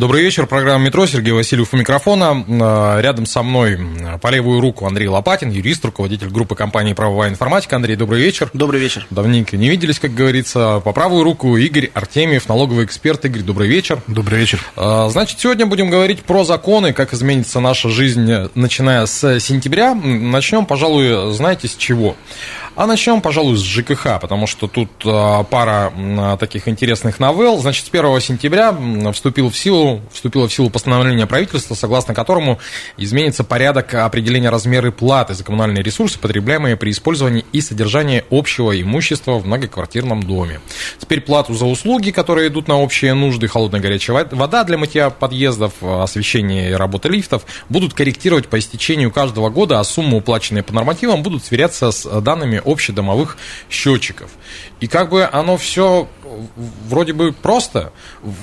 Добрый 0.00 0.22
вечер. 0.22 0.46
Программа 0.46 0.86
«Метро». 0.86 1.06
Сергей 1.06 1.32
Васильев 1.32 1.74
у 1.74 1.76
микрофона. 1.76 2.42
Э, 2.48 3.02
Рядом 3.02 3.26
со 3.26 3.42
мной 3.42 3.78
по 4.22 4.28
левую 4.28 4.58
руку 4.62 4.86
Андрей 4.86 5.08
Лопатин, 5.08 5.50
юрист, 5.50 5.84
руководитель 5.84 6.28
группы 6.28 6.54
компании 6.54 6.94
«Правовая 6.94 7.28
информатика». 7.28 7.76
Андрей, 7.76 7.96
добрый 7.96 8.22
вечер. 8.22 8.48
Добрый 8.54 8.80
вечер. 8.80 9.06
Давненько 9.10 9.58
не 9.58 9.68
виделись, 9.68 9.98
как 9.98 10.14
говорится. 10.14 10.80
По 10.82 10.94
правую 10.94 11.22
руку 11.22 11.54
Игорь 11.54 11.90
Артемьев, 11.92 12.48
налоговый 12.48 12.86
эксперт. 12.86 13.22
Игорь, 13.26 13.42
добрый 13.42 13.68
вечер. 13.68 14.00
Добрый 14.06 14.38
вечер. 14.38 14.64
Э, 14.74 15.08
Значит, 15.10 15.38
сегодня 15.38 15.66
будем 15.66 15.90
говорить 15.90 16.22
про 16.22 16.44
законы, 16.44 16.94
как 16.94 17.12
изменится 17.12 17.60
наша 17.60 17.90
жизнь, 17.90 18.26
начиная 18.54 19.04
с 19.04 19.38
сентября. 19.38 19.94
Начнем, 19.94 20.64
пожалуй, 20.64 21.34
знаете, 21.34 21.68
с 21.68 21.76
чего? 21.76 22.16
А 22.76 22.86
начнем, 22.86 23.20
пожалуй, 23.20 23.56
с 23.58 23.62
ЖКХ, 23.62 24.20
потому 24.20 24.46
что 24.46 24.66
тут 24.66 24.88
э, 25.04 25.44
пара 25.50 25.92
м, 25.94 26.38
таких 26.38 26.66
интересных 26.66 27.18
новелл. 27.20 27.58
Значит, 27.58 27.84
с 27.84 27.88
1 27.90 28.20
сентября 28.20 28.74
вступил 29.12 29.50
в 29.50 29.56
силу, 29.58 30.00
вступило 30.12 30.48
в 30.48 30.52
силу 30.52 30.70
постановление 30.70 31.26
правительства, 31.26 31.74
согласно 31.74 32.14
которому 32.14 32.58
изменится 32.96 33.44
порядок 33.44 33.92
определения 33.94 34.48
размера 34.50 34.90
платы 34.92 35.34
за 35.34 35.44
коммунальные 35.44 35.82
ресурсы, 35.82 36.18
потребляемые 36.18 36.76
при 36.76 36.92
использовании 36.92 37.44
и 37.52 37.60
содержании 37.60 38.24
общего 38.30 38.80
имущества 38.80 39.32
в 39.38 39.46
многоквартирном 39.46 40.22
доме. 40.22 40.60
Теперь 40.98 41.20
плату 41.20 41.52
за 41.54 41.66
услуги, 41.66 42.12
которые 42.12 42.48
идут 42.48 42.68
на 42.68 42.78
общие 42.80 43.12
нужды, 43.14 43.46
холодная 43.48 43.80
горячая 43.80 44.24
во- 44.24 44.36
вода 44.36 44.64
для 44.64 44.78
мытья 44.78 45.10
подъездов, 45.10 45.72
э, 45.82 46.02
освещение 46.02 46.70
и 46.70 46.72
работа 46.72 47.08
лифтов, 47.08 47.44
будут 47.68 47.92
корректировать 47.94 48.48
по 48.48 48.58
истечению 48.58 49.10
каждого 49.10 49.50
года, 49.50 49.80
а 49.80 49.84
суммы, 49.84 50.16
уплаченные 50.18 50.62
по 50.62 50.72
нормативам, 50.72 51.22
будут 51.22 51.44
сверяться 51.44 51.90
с 51.90 52.08
данными 52.22 52.59
общедомовых 52.64 53.36
счетчиков. 53.68 54.30
И 54.80 54.86
как 54.86 55.10
бы 55.10 55.28
оно 55.30 55.56
все 55.56 56.08
вроде 56.88 57.12
бы 57.12 57.32
просто. 57.32 57.92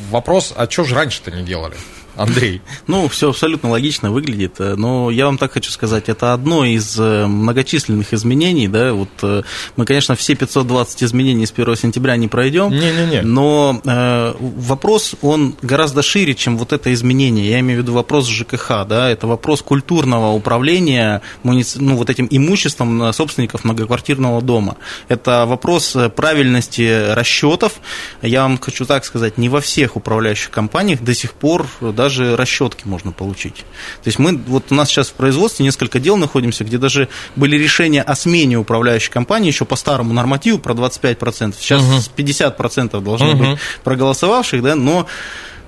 Вопрос, 0.09 0.53
а 0.55 0.69
что 0.69 0.83
же 0.83 0.95
раньше-то 0.95 1.31
не 1.31 1.43
делали? 1.43 1.75
Андрей. 2.17 2.61
Ну, 2.87 3.07
все 3.07 3.29
абсолютно 3.29 3.69
логично 3.69 4.11
выглядит, 4.11 4.55
э, 4.59 4.75
но 4.75 5.11
я 5.11 5.25
вам 5.25 5.37
так 5.37 5.53
хочу 5.53 5.71
сказать, 5.71 6.09
это 6.09 6.33
одно 6.33 6.65
из 6.65 6.99
э, 6.99 7.27
многочисленных 7.27 8.13
изменений, 8.13 8.67
да, 8.67 8.93
вот 8.93 9.09
э, 9.21 9.43
мы, 9.75 9.85
конечно, 9.85 10.15
все 10.15 10.35
520 10.35 11.03
изменений 11.03 11.45
с 11.45 11.51
1 11.51 11.75
сентября 11.75 12.15
не 12.17 12.27
пройдем, 12.27 12.71
Не-не-не. 12.71 13.21
но 13.21 13.81
э, 13.85 14.33
вопрос, 14.39 15.15
он 15.21 15.55
гораздо 15.61 16.01
шире, 16.01 16.33
чем 16.33 16.57
вот 16.57 16.73
это 16.73 16.91
изменение, 16.93 17.49
я 17.49 17.59
имею 17.59 17.79
в 17.79 17.83
виду 17.83 17.93
вопрос 17.93 18.27
ЖКХ, 18.27 18.85
да, 18.87 19.09
это 19.09 19.27
вопрос 19.27 19.61
культурного 19.61 20.31
управления 20.33 21.21
муници- 21.43 21.77
ну, 21.79 21.95
вот 21.95 22.09
этим 22.09 22.27
имуществом 22.29 23.13
собственников 23.13 23.63
многоквартирного 23.63 24.41
дома, 24.41 24.77
это 25.07 25.45
вопрос 25.45 25.95
правильности 26.15 27.13
расчетов, 27.13 27.73
я 28.21 28.43
вам 28.43 28.57
хочу 28.57 28.85
так 28.85 29.05
сказать, 29.05 29.37
не 29.37 29.49
во 29.49 29.61
всех 29.61 29.95
управляющих 29.95 30.49
компаниях 30.49 31.01
до 31.01 31.13
сих 31.13 31.33
пор 31.33 31.67
даже 32.07 32.37
расчетки 32.37 32.83
можно 32.85 33.11
получить. 33.11 33.57
То 34.03 34.07
есть 34.07 34.17
мы, 34.17 34.37
вот 34.47 34.71
у 34.71 34.75
нас 34.75 34.87
сейчас 34.89 35.09
в 35.09 35.13
производстве 35.13 35.65
несколько 35.65 35.99
дел 35.99 36.15
находимся, 36.15 36.63
где 36.63 36.77
даже 36.77 37.09
были 37.35 37.57
решения 37.57 38.01
о 38.01 38.15
смене 38.15 38.57
управляющей 38.57 39.11
компании 39.11 39.47
еще 39.47 39.65
по 39.65 39.75
старому 39.75 40.13
нормативу 40.13 40.57
про 40.57 40.73
25%. 40.73 41.55
Сейчас 41.59 42.09
50% 42.15 43.01
должно 43.01 43.27
Мгм. 43.33 43.37
быть 43.51 43.59
проголосовавших, 43.83 44.63
да, 44.63 44.75
но 44.75 45.05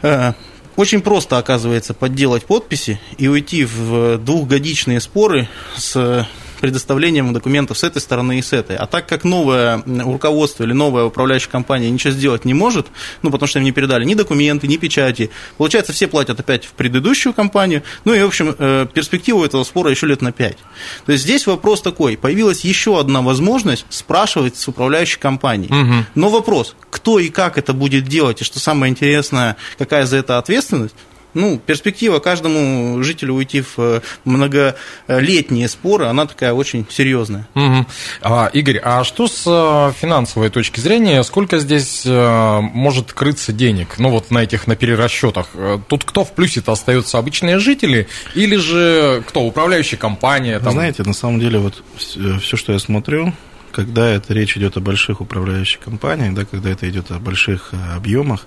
э, 0.02 0.32
очень 0.78 1.02
просто, 1.02 1.38
оказывается, 1.38 1.94
подделать 1.94 2.46
подписи 2.46 3.02
и 3.18 3.28
уйти 3.28 3.66
в 3.66 4.18
двухгодичные 4.18 5.02
споры 5.02 5.50
с 5.76 6.26
предоставлением 6.60 7.34
документов 7.34 7.78
с 7.78 7.84
этой 7.84 8.02
стороны 8.02 8.40
и 8.40 8.42
с 8.42 8.54
этой. 8.54 8.76
А 8.76 8.86
так 8.86 9.08
как 9.08 9.24
новое 9.24 9.84
руководство 9.86 10.64
или 10.64 10.74
новая 10.74 11.06
управляющая 11.06 11.50
компания 11.50 11.90
ничего 11.90 12.12
сделать 12.12 12.46
не 12.46 12.54
может, 12.54 12.88
ну, 13.22 13.32
потому 13.32 13.48
что 13.48 13.60
им 13.60 13.66
не 13.66 13.72
передали 13.72 14.06
ни 14.06 14.14
документы, 14.14 14.68
ни 14.68 14.78
печати, 14.78 15.30
получается, 15.58 15.94
все 15.94 16.08
платят 16.08 16.40
опять 16.40 16.66
в 16.66 16.72
предыдущую 16.72 17.34
компанию, 17.34 17.84
ну 18.06 18.14
и, 18.14 18.22
в 18.22 18.28
общем, 18.28 18.56
э, 18.58 18.88
перспективу 18.94 19.44
этого 19.44 19.64
спора 19.64 19.92
еще 19.92 20.08
лет 20.08 20.22
на 20.22 20.32
пять. 20.32 20.58
То 21.06 21.12
есть 21.12 21.24
здесь 21.24 21.48
вопрос 21.48 21.82
такой, 21.82 22.18
появилась 22.18 22.62
еще 22.66 23.00
одна 23.00 23.22
возможность 23.22 23.86
спрашивать 23.90 24.58
с 24.58 24.68
управляющей 24.68 25.20
компанией. 25.20 25.72
Мгм. 25.72 26.06
Но 26.16 26.30
вопрос, 26.30 26.76
кто 26.90 27.20
и 27.20 27.30
как 27.30 27.58
это 27.58 27.74
будет 27.74 28.06
делать, 28.06 28.42
и 28.42 28.44
что 28.44 28.60
самое 28.60 28.92
интересное, 28.92 29.56
какая 29.78 30.06
за 30.06 30.18
это 30.18 30.38
ответственность, 30.38 30.96
ну, 31.34 31.60
перспектива 31.60 32.20
каждому 32.20 33.02
жителю 33.04 33.36
уйти 33.36 33.62
в 33.62 33.78
э, 33.78 34.02
многолетние 34.26 35.68
споры, 35.68 36.06
она 36.06 36.26
такая 36.26 36.54
очень 36.54 36.86
серьезная. 36.90 37.48
Мгм. 37.54 37.88
А, 38.22 38.50
Игорь, 38.54 38.80
а 38.84 39.04
что 39.04 39.28
с 39.28 39.44
э, 39.46 39.94
финансовой 40.00 40.50
точки 40.50 40.80
зрения? 40.80 41.24
Сколько 41.24 41.60
здесь 41.60 42.04
э, 42.06 42.60
может 42.62 43.14
крыться 43.14 43.54
денег? 43.54 43.96
Ну, 43.98 44.10
вот 44.10 44.32
на 44.32 44.40
этих, 44.40 44.68
на 44.68 44.76
перерасчетах. 44.76 45.50
Тут 45.88 46.04
кто 46.04 46.24
в 46.24 46.34
плюсе-то 46.34 46.72
остаются? 46.72 47.18
Обычные 47.18 47.60
жители? 47.60 48.08
Или 48.34 48.56
же 48.56 49.24
кто? 49.28 49.42
Управляющая 49.42 49.98
компания? 49.98 50.58
Вы 50.60 50.64
Там... 50.64 50.74
знаете, 50.74 51.04
на 51.04 51.14
самом 51.14 51.40
деле, 51.40 51.60
вот 51.60 51.84
все, 51.98 52.58
что 52.58 52.74
я 52.74 52.80
смотрю, 52.80 53.34
когда 53.72 54.10
это 54.10 54.34
речь 54.34 54.58
идет 54.58 54.78
о 54.78 54.80
больших 54.80 55.22
управляющих 55.22 55.80
компаниях, 55.80 56.34
да, 56.34 56.46
когда 56.46 56.70
это 56.70 56.90
идет 56.90 57.12
о 57.12 57.20
больших 57.20 57.70
э, 57.72 57.96
объемах, 57.96 58.46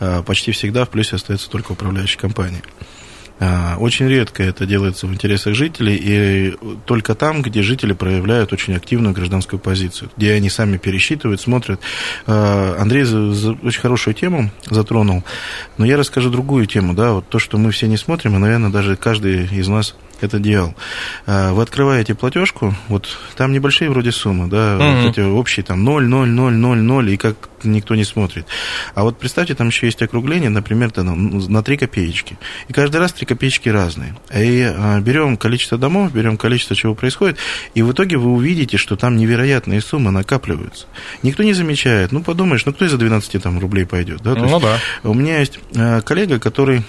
э, 0.00 0.22
почти 0.24 0.52
всегда 0.52 0.84
в 0.84 0.90
плюсе 0.90 1.16
остается 1.16 1.50
только 1.50 1.72
управляющая 1.72 2.18
компания. 2.18 2.62
А, 3.40 3.76
Очень 3.78 4.08
редко 4.08 4.44
это 4.44 4.64
делается 4.64 5.08
в 5.08 5.12
интересах 5.12 5.54
жителей, 5.54 5.98
и 6.00 6.54
только 6.86 7.16
там, 7.16 7.42
где 7.42 7.62
жители 7.62 7.92
проявляют 7.92 8.52
очень 8.52 8.74
активную 8.74 9.12
гражданскую 9.12 9.58
позицию, 9.58 10.10
где 10.16 10.34
они 10.34 10.48
сами 10.48 10.76
пересчитывают, 10.76 11.40
смотрят. 11.40 11.80
Андрей 12.26 13.02
очень 13.02 13.80
хорошую 13.80 14.14
тему 14.14 14.52
затронул, 14.70 15.24
но 15.78 15.84
я 15.84 15.96
расскажу 15.96 16.30
другую 16.30 16.66
тему, 16.66 16.94
да, 16.94 17.12
вот 17.12 17.28
то, 17.28 17.40
что 17.40 17.58
мы 17.58 17.72
все 17.72 17.88
не 17.88 17.96
смотрим, 17.96 18.36
и, 18.36 18.38
наверное, 18.38 18.70
даже 18.70 18.94
каждый 18.94 19.46
из 19.46 19.66
нас 19.66 19.96
это 20.20 20.38
делал. 20.38 20.74
А, 21.26 21.52
Вы 21.52 21.62
открываете 21.62 22.14
платежку, 22.14 22.74
вот 22.88 23.08
там 23.36 23.52
небольшие 23.52 23.90
вроде 23.90 24.12
суммы, 24.12 24.48
да, 24.48 24.76
Мгм. 24.78 25.02
вот 25.02 25.10
эти 25.10 25.20
общие 25.20 25.64
там 25.64 25.84
0, 25.84 26.04
0, 26.06 26.28
0, 26.28 26.52
0, 26.52 26.76
0, 26.78 27.10
и 27.10 27.16
как 27.16 27.36
никто 27.64 27.94
не 27.94 28.04
смотрит. 28.04 28.46
А 28.94 29.04
вот 29.04 29.18
представьте, 29.18 29.54
там 29.54 29.68
еще 29.68 29.86
есть 29.86 30.02
округление, 30.02 30.50
например, 30.50 30.90
там, 30.90 31.38
на 31.38 31.62
3 31.62 31.76
копеечки. 31.78 32.36
И 32.68 32.72
каждый 32.74 32.98
раз 32.98 33.12
3 33.14 33.24
копеечки 33.26 33.68
разные. 33.70 34.14
И 34.34 34.62
а, 34.62 35.00
берем 35.00 35.36
количество 35.36 35.78
домов, 35.78 36.12
берем 36.12 36.36
количество 36.36 36.76
чего 36.76 36.94
происходит, 36.94 37.38
и 37.74 37.82
в 37.82 37.92
итоге 37.92 38.16
вы 38.18 38.32
увидите, 38.32 38.76
что 38.76 38.96
там 38.96 39.16
невероятные 39.16 39.80
суммы 39.80 40.10
накапливаются. 40.10 40.86
Никто 41.22 41.42
не 41.42 41.54
замечает. 41.54 42.12
Ну, 42.12 42.22
подумаешь, 42.22 42.66
ну 42.66 42.72
кто 42.72 42.84
из-за 42.84 42.98
12 42.98 43.42
там, 43.42 43.58
рублей 43.58 43.86
пойдет? 43.86 44.20
Да? 44.22 44.34
То 44.34 44.40
Ну 44.40 44.46
есть 44.48 44.62
да. 44.62 44.78
у 45.08 45.14
меня 45.14 45.38
есть 45.38 45.58
э, 45.74 46.02
коллега, 46.02 46.38
который 46.38 46.82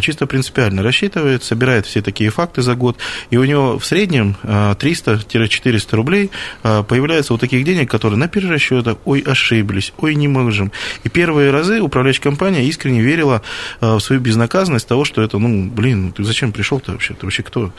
чисто 0.00 0.26
принципиально 0.26 0.82
рассчитывает, 0.82 1.42
собирает 1.42 1.86
все 1.86 2.02
такие 2.02 2.30
факты 2.30 2.62
за 2.62 2.74
год, 2.74 2.96
и 3.30 3.36
у 3.36 3.44
него 3.44 3.78
в 3.78 3.86
среднем 3.86 4.36
э, 4.42 4.74
300-400 4.78 5.96
рублей 5.96 6.30
э, 6.62 6.82
появляется 6.86 7.32
вот 7.32 7.40
таких 7.40 7.64
денег, 7.64 7.90
которые 7.90 8.18
на 8.18 8.28
перерасчетах, 8.28 8.98
ой, 9.04 9.20
ошиблись, 9.20 9.92
ой, 9.98 10.14
не 10.14 10.28
можем. 10.28 10.72
И 11.04 11.08
первые 11.08 11.50
разы 11.50 11.80
управляющая 11.80 12.22
компания 12.22 12.64
искренне 12.64 13.00
верила 13.00 13.42
в 13.80 14.00
свою 14.00 14.20
безнаказанность 14.20 14.88
того, 14.88 15.04
что 15.04 15.22
это, 15.22 15.38
ну, 15.38 15.68
блин, 15.68 16.06
ну 16.06 16.12
ты 16.12 16.24
зачем 16.24 16.52
пришел-то 16.52 16.92
вообще, 16.92 17.14
ты 17.14 17.26
вообще 17.26 17.42
кто? 17.42 17.72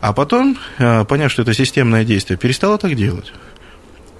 А 0.00 0.12
потом, 0.12 0.58
поняв, 0.78 1.30
что 1.30 1.42
это 1.42 1.54
системное 1.54 2.04
действие, 2.04 2.38
перестала 2.38 2.78
так 2.78 2.94
делать. 2.94 3.32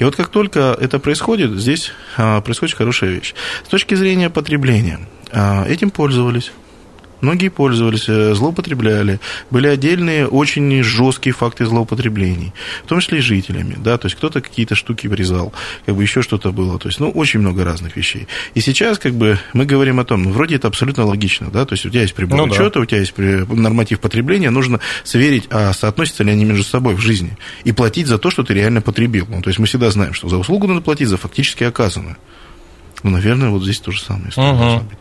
И 0.00 0.04
вот 0.04 0.16
как 0.16 0.28
только 0.28 0.76
это 0.80 0.98
происходит, 0.98 1.50
здесь 1.52 1.92
а, 2.16 2.40
происходит 2.40 2.74
хорошая 2.74 3.10
вещь. 3.10 3.34
С 3.64 3.68
точки 3.68 3.94
зрения 3.94 4.30
потребления, 4.30 4.98
а, 5.30 5.66
этим 5.68 5.90
пользовались. 5.90 6.52
Многие 7.20 7.48
пользовались, 7.48 8.08
э, 8.08 8.34
злоупотребляли. 8.34 9.20
Были 9.50 9.66
отдельные 9.66 10.26
очень 10.26 10.82
жесткие 10.82 11.34
факты 11.34 11.66
злоупотреблений, 11.66 12.52
в 12.84 12.88
том 12.88 13.00
числе 13.00 13.18
и 13.18 13.20
жителями. 13.20 13.76
Да? 13.78 13.98
То 13.98 14.06
есть 14.06 14.16
кто-то 14.16 14.40
какие-то 14.40 14.74
штуки 14.74 15.06
врезал, 15.06 15.52
как 15.86 15.96
бы 15.96 16.02
еще 16.02 16.22
что-то 16.22 16.52
было. 16.52 16.78
То 16.78 16.88
есть, 16.88 17.00
ну, 17.00 17.10
очень 17.10 17.40
много 17.40 17.64
разных 17.64 17.96
вещей. 17.96 18.26
И 18.54 18.60
сейчас 18.60 18.98
как 18.98 19.14
бы 19.14 19.38
мы 19.52 19.66
говорим 19.66 20.00
о 20.00 20.04
том, 20.04 20.22
ну, 20.22 20.30
вроде 20.30 20.56
это 20.56 20.68
абсолютно 20.68 21.04
логично. 21.04 21.48
Да? 21.50 21.64
То 21.64 21.74
есть 21.74 21.86
у 21.86 21.90
тебя 21.90 22.02
есть 22.02 22.14
прибор 22.14 22.38
Ну 22.38 22.46
да. 22.46 22.52
учета, 22.52 22.80
у 22.80 22.84
тебя 22.84 23.00
есть 23.00 23.16
норматив 23.16 24.00
потребления, 24.00 24.50
нужно 24.50 24.80
сверить, 25.04 25.46
а 25.50 25.72
соотносятся 25.72 26.24
ли 26.24 26.32
они 26.32 26.44
между 26.44 26.64
собой 26.64 26.94
в 26.94 27.00
жизни. 27.00 27.36
И 27.64 27.72
платить 27.72 28.06
за 28.06 28.18
то, 28.18 28.30
что 28.30 28.42
ты 28.42 28.54
реально 28.54 28.80
потребил. 28.80 29.26
Ну, 29.28 29.42
то 29.42 29.48
есть 29.48 29.58
мы 29.58 29.66
всегда 29.66 29.90
знаем, 29.90 30.14
что 30.14 30.28
за 30.28 30.36
услугу 30.36 30.66
надо 30.66 30.80
платить 30.80 31.08
за 31.08 31.16
фактически 31.16 31.64
оказанную. 31.64 32.16
Ну, 33.02 33.10
наверное, 33.10 33.50
вот 33.50 33.62
здесь 33.62 33.80
то 33.80 33.92
же 33.92 34.00
самое. 34.00 34.30
Быть. 34.80 34.98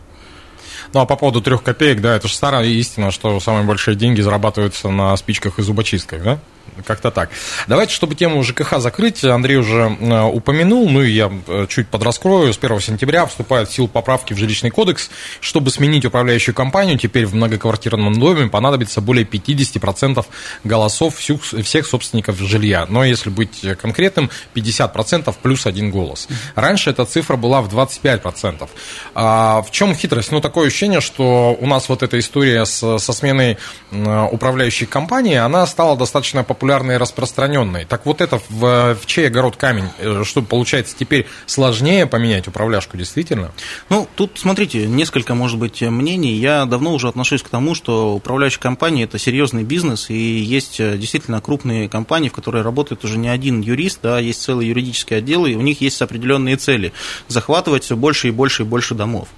Ну, 0.92 1.00
а 1.00 1.06
по 1.06 1.16
поводу 1.16 1.40
трех 1.40 1.62
копеек, 1.62 2.00
да, 2.00 2.16
это 2.16 2.26
же 2.26 2.34
старая 2.34 2.64
истина, 2.66 3.10
что 3.10 3.38
самые 3.38 3.64
большие 3.64 3.94
деньги 3.94 4.20
зарабатываются 4.20 4.88
на 4.88 5.16
спичках 5.16 5.58
и 5.58 5.62
зубочистках, 5.62 6.22
да? 6.22 6.38
Как-то 6.86 7.10
так. 7.10 7.30
Давайте, 7.66 7.94
чтобы 7.94 8.14
тему 8.14 8.42
ЖКХ 8.42 8.78
закрыть, 8.78 9.24
Андрей 9.24 9.56
уже 9.56 9.96
э, 10.00 10.22
упомянул, 10.22 10.88
ну 10.88 11.02
и 11.02 11.10
я 11.10 11.30
э, 11.46 11.66
чуть 11.68 11.88
подраскрою. 11.88 12.52
С 12.52 12.58
1 12.58 12.80
сентября 12.80 13.26
вступают 13.26 13.68
в 13.68 13.74
силу 13.74 13.88
поправки 13.88 14.32
в 14.32 14.38
жилищный 14.38 14.70
кодекс. 14.70 15.10
Чтобы 15.40 15.70
сменить 15.70 16.04
управляющую 16.04 16.54
компанию, 16.54 16.98
теперь 16.98 17.26
в 17.26 17.34
многоквартирном 17.34 18.18
доме 18.18 18.48
понадобится 18.48 19.00
более 19.00 19.24
50% 19.24 20.24
голосов 20.64 21.16
всех 21.18 21.86
собственников 21.86 22.38
жилья. 22.38 22.86
Но 22.88 23.04
если 23.04 23.30
быть 23.30 23.64
конкретным, 23.80 24.30
50% 24.54 25.34
плюс 25.42 25.66
один 25.66 25.90
голос. 25.90 26.28
Раньше 26.54 26.90
эта 26.90 27.04
цифра 27.04 27.36
была 27.36 27.60
в 27.62 27.74
25%. 27.74 28.68
А 29.14 29.62
в 29.62 29.70
чем 29.70 29.94
хитрость? 29.94 30.32
Ну, 30.32 30.40
такое 30.40 30.68
ощущение, 30.68 31.00
что 31.00 31.56
у 31.60 31.66
нас 31.66 31.88
вот 31.88 32.02
эта 32.02 32.18
история 32.18 32.64
с, 32.64 32.98
со 32.98 33.12
сменой 33.12 33.58
управляющей 33.90 34.86
компании, 34.86 35.36
она 35.36 35.66
стала 35.66 35.96
достаточно 35.96 36.44
популярной 36.50 36.96
и 36.96 36.98
распространенной. 36.98 37.84
Так 37.84 38.06
вот 38.06 38.20
это 38.20 38.40
в, 38.48 38.96
в 39.00 39.06
чей 39.06 39.28
огород 39.28 39.54
камень? 39.54 39.84
Э, 39.98 40.24
что 40.24 40.42
получается 40.42 40.96
теперь 40.98 41.28
сложнее 41.46 42.08
поменять 42.08 42.48
управляшку 42.48 42.96
действительно? 42.96 43.52
Ну, 43.88 44.08
тут, 44.16 44.32
смотрите, 44.34 44.88
несколько, 44.88 45.36
может 45.36 45.60
быть, 45.60 45.80
мнений. 45.80 46.32
Я 46.32 46.64
давно 46.64 46.92
уже 46.92 47.06
отношусь 47.06 47.44
к 47.44 47.48
тому, 47.48 47.76
что 47.76 48.14
управляющая 48.16 48.60
компания– 48.60 49.02
это 49.04 49.16
серьезный 49.16 49.62
бизнес, 49.62 50.10
и 50.10 50.14
есть 50.14 50.80
э, 50.80 50.98
действительно 50.98 51.40
крупные 51.40 51.88
компании, 51.88 52.30
в 52.30 52.32
которые 52.32 52.64
работает 52.64 53.04
уже 53.04 53.16
не 53.16 53.28
один 53.28 53.60
юрист, 53.60 54.00
да, 54.02 54.18
есть 54.18 54.42
целый 54.42 54.66
юридический 54.66 55.18
отдел, 55.18 55.46
и 55.46 55.54
у 55.54 55.60
них 55.60 55.80
есть 55.80 56.02
определенные 56.02 56.56
цели– 56.56 56.92
захватывать 57.28 57.84
все 57.84 57.96
больше 57.96 58.26
и 58.28 58.30
больше 58.32 58.64
и 58.64 58.66
больше 58.66 58.96
домов. 58.96 59.28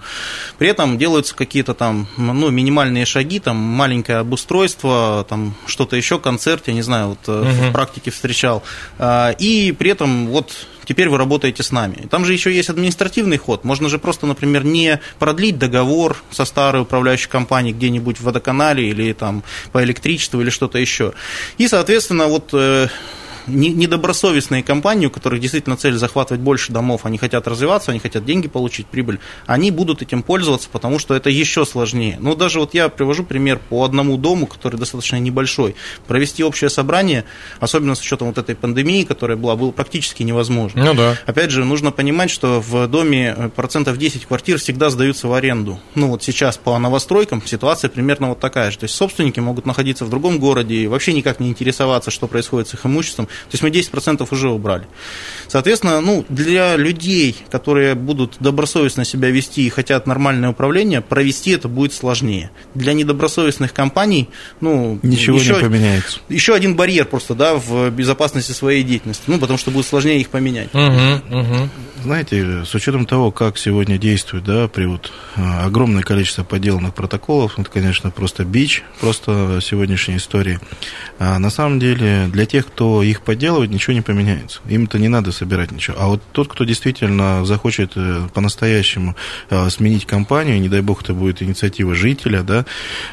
При 0.57 0.69
этом 0.69 0.97
делаются 0.97 1.35
какие-то 1.35 1.75
там 1.75 2.07
ну, 2.17 2.49
минимальные 2.49 3.05
шаги, 3.05 3.39
там 3.39 3.57
маленькое 3.57 4.19
обустройство, 4.19 5.27
там 5.29 5.55
что-то 5.67 5.97
еще, 5.97 6.19
концерт, 6.19 6.69
я 6.69 6.75
не 6.75 6.83
знаю, 6.83 7.02
вот 7.09 7.29
угу. 7.29 7.45
в 7.45 7.73
практике 7.73 8.11
встречал. 8.11 8.63
А, 8.99 9.31
и 9.39 9.73
при 9.73 9.91
этом 9.91 10.29
вот 10.29 10.53
теперь 10.85 11.09
вы 11.09 11.19
работаете 11.19 11.63
с 11.63 11.71
нами. 11.71 12.07
Там 12.11 12.25
же 12.25 12.33
еще 12.33 12.55
есть 12.55 12.71
административный 12.71 13.39
ход. 13.39 13.65
Можно 13.65 13.89
же 13.89 13.99
просто, 13.99 14.27
например, 14.27 14.65
не 14.65 15.01
продлить 15.19 15.59
договор 15.59 16.17
со 16.31 16.45
старой 16.45 16.83
управляющей 16.83 17.29
компанией 17.29 17.75
где-нибудь 17.75 18.19
в 18.19 18.25
водоканале 18.25 18.89
или 18.89 19.13
там 19.13 19.43
по 19.73 19.83
электричеству 19.83 20.41
или 20.41 20.51
что-то 20.51 20.79
еще. 20.79 21.13
И, 21.59 21.69
соответственно, 21.69 22.27
вот 22.27 22.51
э, 22.53 22.89
недобросовестные 23.47 24.63
компании, 24.63 25.07
у 25.07 25.11
которых 25.11 25.41
действительно 25.41 25.77
цель 25.77 25.95
захватывать 25.95 26.41
больше 26.41 26.73
домов, 26.73 27.03
они 27.05 27.19
хотят 27.19 27.47
развиваться, 27.47 27.91
они 27.91 28.01
хотят 28.01 28.25
деньги 28.25 28.49
получить, 28.49 28.87
прибыль, 28.87 29.19
они 29.47 29.71
будут 29.71 30.03
этим 30.03 30.23
пользоваться, 30.23 30.69
потому 30.71 30.99
что 30.99 31.15
это 31.15 31.31
еще 31.31 31.65
сложнее. 31.65 32.17
Ну, 32.21 32.35
даже 32.35 32.61
вот 32.61 32.75
я 32.75 32.89
привожу 32.89 33.25
пример 33.25 33.59
по 33.69 33.85
одному 33.85 34.17
дому, 34.17 34.47
который 34.47 34.77
достаточно 34.77 35.17
небольшой. 35.17 35.75
Провести 36.07 36.45
общее 36.45 36.71
собрание, 36.71 37.25
особенно 37.61 37.95
с 37.95 38.01
учетом 38.01 38.29
вот 38.29 38.39
этой 38.39 38.55
пандемии, 38.55 39.05
которая 39.05 39.37
была, 39.37 39.57
было 39.57 39.71
практически 39.71 40.23
невозможно. 40.23 40.85
Ну 40.85 40.95
да. 40.95 41.17
Опять 41.27 41.51
же, 41.51 41.65
нужно 41.65 41.91
понимать, 41.93 42.31
что 42.31 42.61
в 42.61 42.87
доме 42.89 43.35
э, 43.37 43.49
процентов 43.49 43.99
10 43.99 44.27
квартир 44.27 44.59
всегда 44.59 44.91
сдаются 44.91 45.29
в 45.29 45.33
аренду. 45.33 45.81
Ну, 45.95 46.09
вот 46.09 46.23
сейчас 46.23 46.57
по 46.57 46.79
новостройкам 46.79 47.43
ситуация 47.47 47.89
примерно 47.89 48.29
вот 48.31 48.41
такая 48.41 48.71
же. 48.71 48.79
То 48.79 48.85
есть 48.85 48.95
собственники 48.95 49.41
могут 49.41 49.67
находиться 49.67 50.05
в 50.05 50.11
другом 50.11 50.39
городе 50.39 50.75
и 50.75 50.87
вообще 50.87 51.13
никак 51.13 51.41
не 51.41 51.49
интересоваться, 51.49 52.11
что 52.11 52.27
происходит 52.27 52.69
с 52.69 52.75
их 52.75 52.87
имуществом. 52.87 53.29
То 53.51 53.53
есть 53.53 53.63
мы 53.63 53.71
10% 53.71 54.27
уже 54.31 54.49
убрали. 54.49 54.87
Соответственно, 55.49 56.01
ну, 56.01 56.25
для 56.29 56.77
людей, 56.77 57.37
которые 57.51 57.95
будут 57.95 58.37
добросовестно 58.41 59.05
себя 59.05 59.31
вести 59.31 59.67
и 59.67 59.69
хотят 59.69 60.07
нормальное 60.07 60.51
управление, 60.51 61.01
провести 61.01 61.51
это 61.51 61.69
будет 61.69 61.93
сложнее. 61.93 62.51
Для 62.75 62.93
недобросовестных 62.93 63.73
компаний, 63.73 64.29
ну, 64.61 64.99
ничего 65.03 65.39
еще, 65.39 65.55
не 65.55 65.61
поменяется. 65.61 66.21
Еще 66.29 66.55
один 66.55 66.77
барьер 66.77 67.05
просто, 67.05 67.35
да, 67.35 67.55
в 67.55 67.91
безопасности 67.91 68.53
своей 68.53 68.83
деятельности, 68.83 69.25
ну, 69.27 69.39
потому 69.39 69.59
что 69.59 69.71
будет 69.71 69.87
сложнее 69.87 70.21
их 70.21 70.29
поменять. 70.29 70.69
Угу, 70.75 71.39
угу. 71.39 71.69
Знаете, 72.03 72.65
с 72.65 72.75
учетом 72.75 73.07
того, 73.07 73.31
как 73.31 73.59
сегодня 73.59 73.97
действует, 73.97 74.45
да, 74.45 74.67
при 74.67 74.87
вот 74.87 75.13
а, 75.37 75.67
огромное 75.67 76.03
количество 76.03 76.43
подделанных 76.43 76.95
протоколов, 76.95 77.59
это, 77.59 77.71
конечно, 77.71 78.11
просто 78.11 78.45
бич, 78.45 78.83
просто 79.01 79.61
сегодняшней 79.63 80.17
истории. 80.17 80.59
А 81.19 81.39
на 81.39 81.51
самом 81.51 81.79
деле, 81.79 82.29
для 82.33 82.47
тех, 82.47 82.67
кто 82.67 83.03
их 83.03 83.22
подделывает, 83.23 83.71
ничего 83.71 83.95
не 83.95 84.01
поменяется. 84.01 84.61
Им-то 84.69 84.99
не 84.99 85.09
надо 85.09 85.33
собирать 85.33 85.73
ничего. 85.73 85.97
А 85.99 86.07
вот 86.07 86.23
тот, 86.33 86.49
кто 86.49 86.65
действительно 86.65 87.45
захочет 87.45 87.93
э, 87.97 88.29
по-настоящему 88.33 89.17
а, 89.51 89.69
сменить 89.71 90.07
компанию, 90.07 90.61
не 90.61 90.69
дай 90.69 90.81
бог 90.81 91.03
это 91.03 91.15
будет 91.15 91.43
инициатива 91.43 91.95
жителя, 91.95 92.43
да, 92.43 92.65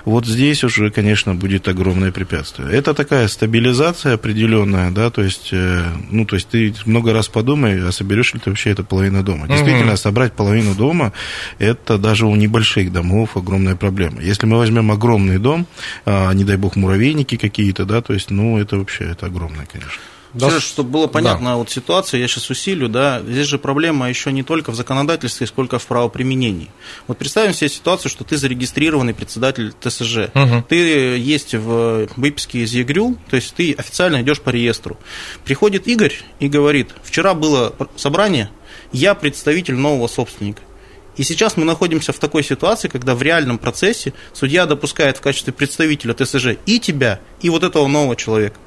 вот 0.05 0.25
здесь 0.25 0.63
уже, 0.63 0.91
конечно, 0.91 1.35
будет 1.35 1.67
огромное 1.67 2.11
препятствие. 2.11 2.69
Это 2.71 2.93
такая 2.93 3.27
стабилизация 3.27 4.15
определенная, 4.15 4.91
да, 4.91 5.09
то 5.09 5.21
есть, 5.21 5.49
э, 5.51 5.85
ну, 6.09 6.25
то 6.25 6.35
есть 6.35 6.49
ты 6.49 6.73
много 6.85 7.13
раз 7.13 7.27
подумай, 7.27 7.87
а 7.87 7.91
соберешь 7.91 8.33
ли 8.33 8.39
ты 8.39 8.49
вообще 8.49 8.71
это 8.71 8.83
половина 8.83 9.23
дома. 9.23 9.47
Действительно, 9.47 9.91
угу. 9.91 9.97
собрать 9.97 10.33
половину 10.33 10.75
дома, 10.75 11.13
это 11.59 11.97
даже 11.97 12.25
у 12.25 12.35
небольших 12.35 12.91
домов 12.91 13.37
огромная 13.37 13.75
проблема. 13.75 14.21
Если 14.21 14.45
мы 14.45 14.57
возьмем 14.57 14.91
огромный 14.91 15.37
дом, 15.37 15.67
а, 16.05 16.31
не 16.33 16.43
дай 16.43 16.57
бог 16.57 16.75
муравейники 16.75 17.37
какие-то, 17.37 17.85
да, 17.85 18.01
то 18.01 18.13
есть, 18.13 18.29
ну, 18.31 18.57
это 18.57 18.77
вообще, 18.77 19.05
это 19.05 19.27
огромное, 19.27 19.65
конечно. 19.65 19.98
Да, 20.33 20.49
Сереж, 20.49 20.63
чтобы 20.63 20.91
было 20.91 21.07
понятно 21.07 21.49
да. 21.49 21.55
вот 21.55 21.71
ситуация, 21.71 22.19
я 22.19 22.27
сейчас 22.27 22.49
усилю, 22.49 22.87
да, 22.87 23.21
здесь 23.21 23.47
же 23.47 23.57
проблема 23.57 24.09
еще 24.09 24.31
не 24.31 24.43
только 24.43 24.71
в 24.71 24.75
законодательстве, 24.75 25.47
сколько 25.47 25.79
в 25.79 25.85
правоприменении. 25.87 26.69
Вот 27.07 27.17
представим 27.17 27.53
себе 27.53 27.69
ситуацию, 27.69 28.11
что 28.11 28.23
ты 28.23 28.37
зарегистрированный 28.37 29.15
председатель 29.15 29.73
ТСЖ, 29.79 30.29
угу. 30.35 30.63
ты 30.69 30.75
есть 31.17 31.55
в 31.55 32.07
выписке 32.15 32.59
из 32.59 32.73
ЕГРЮ, 32.73 33.17
то 33.29 33.35
есть 33.37 33.55
ты 33.55 33.73
официально 33.73 34.21
идешь 34.21 34.41
по 34.41 34.51
реестру. 34.51 34.97
Приходит 35.45 35.87
Игорь 35.87 36.13
и 36.39 36.47
говорит, 36.47 36.91
вчера 37.03 37.33
было 37.33 37.73
собрание, 37.95 38.51
я 38.91 39.15
представитель 39.15 39.75
нового 39.75 40.07
собственника. 40.07 40.61
И 41.17 41.23
сейчас 41.23 41.57
мы 41.57 41.65
находимся 41.65 42.13
в 42.13 42.19
такой 42.19 42.43
ситуации, 42.43 42.87
когда 42.87 43.13
в 43.13 43.21
реальном 43.21 43.57
процессе 43.57 44.13
судья 44.31 44.65
допускает 44.65 45.17
в 45.17 45.21
качестве 45.21 45.51
представителя 45.51 46.13
ТСЖ 46.13 46.55
и 46.65 46.79
тебя, 46.79 47.19
и 47.41 47.49
вот 47.49 47.63
этого 47.63 47.87
нового 47.87 48.15
человека. 48.15 48.57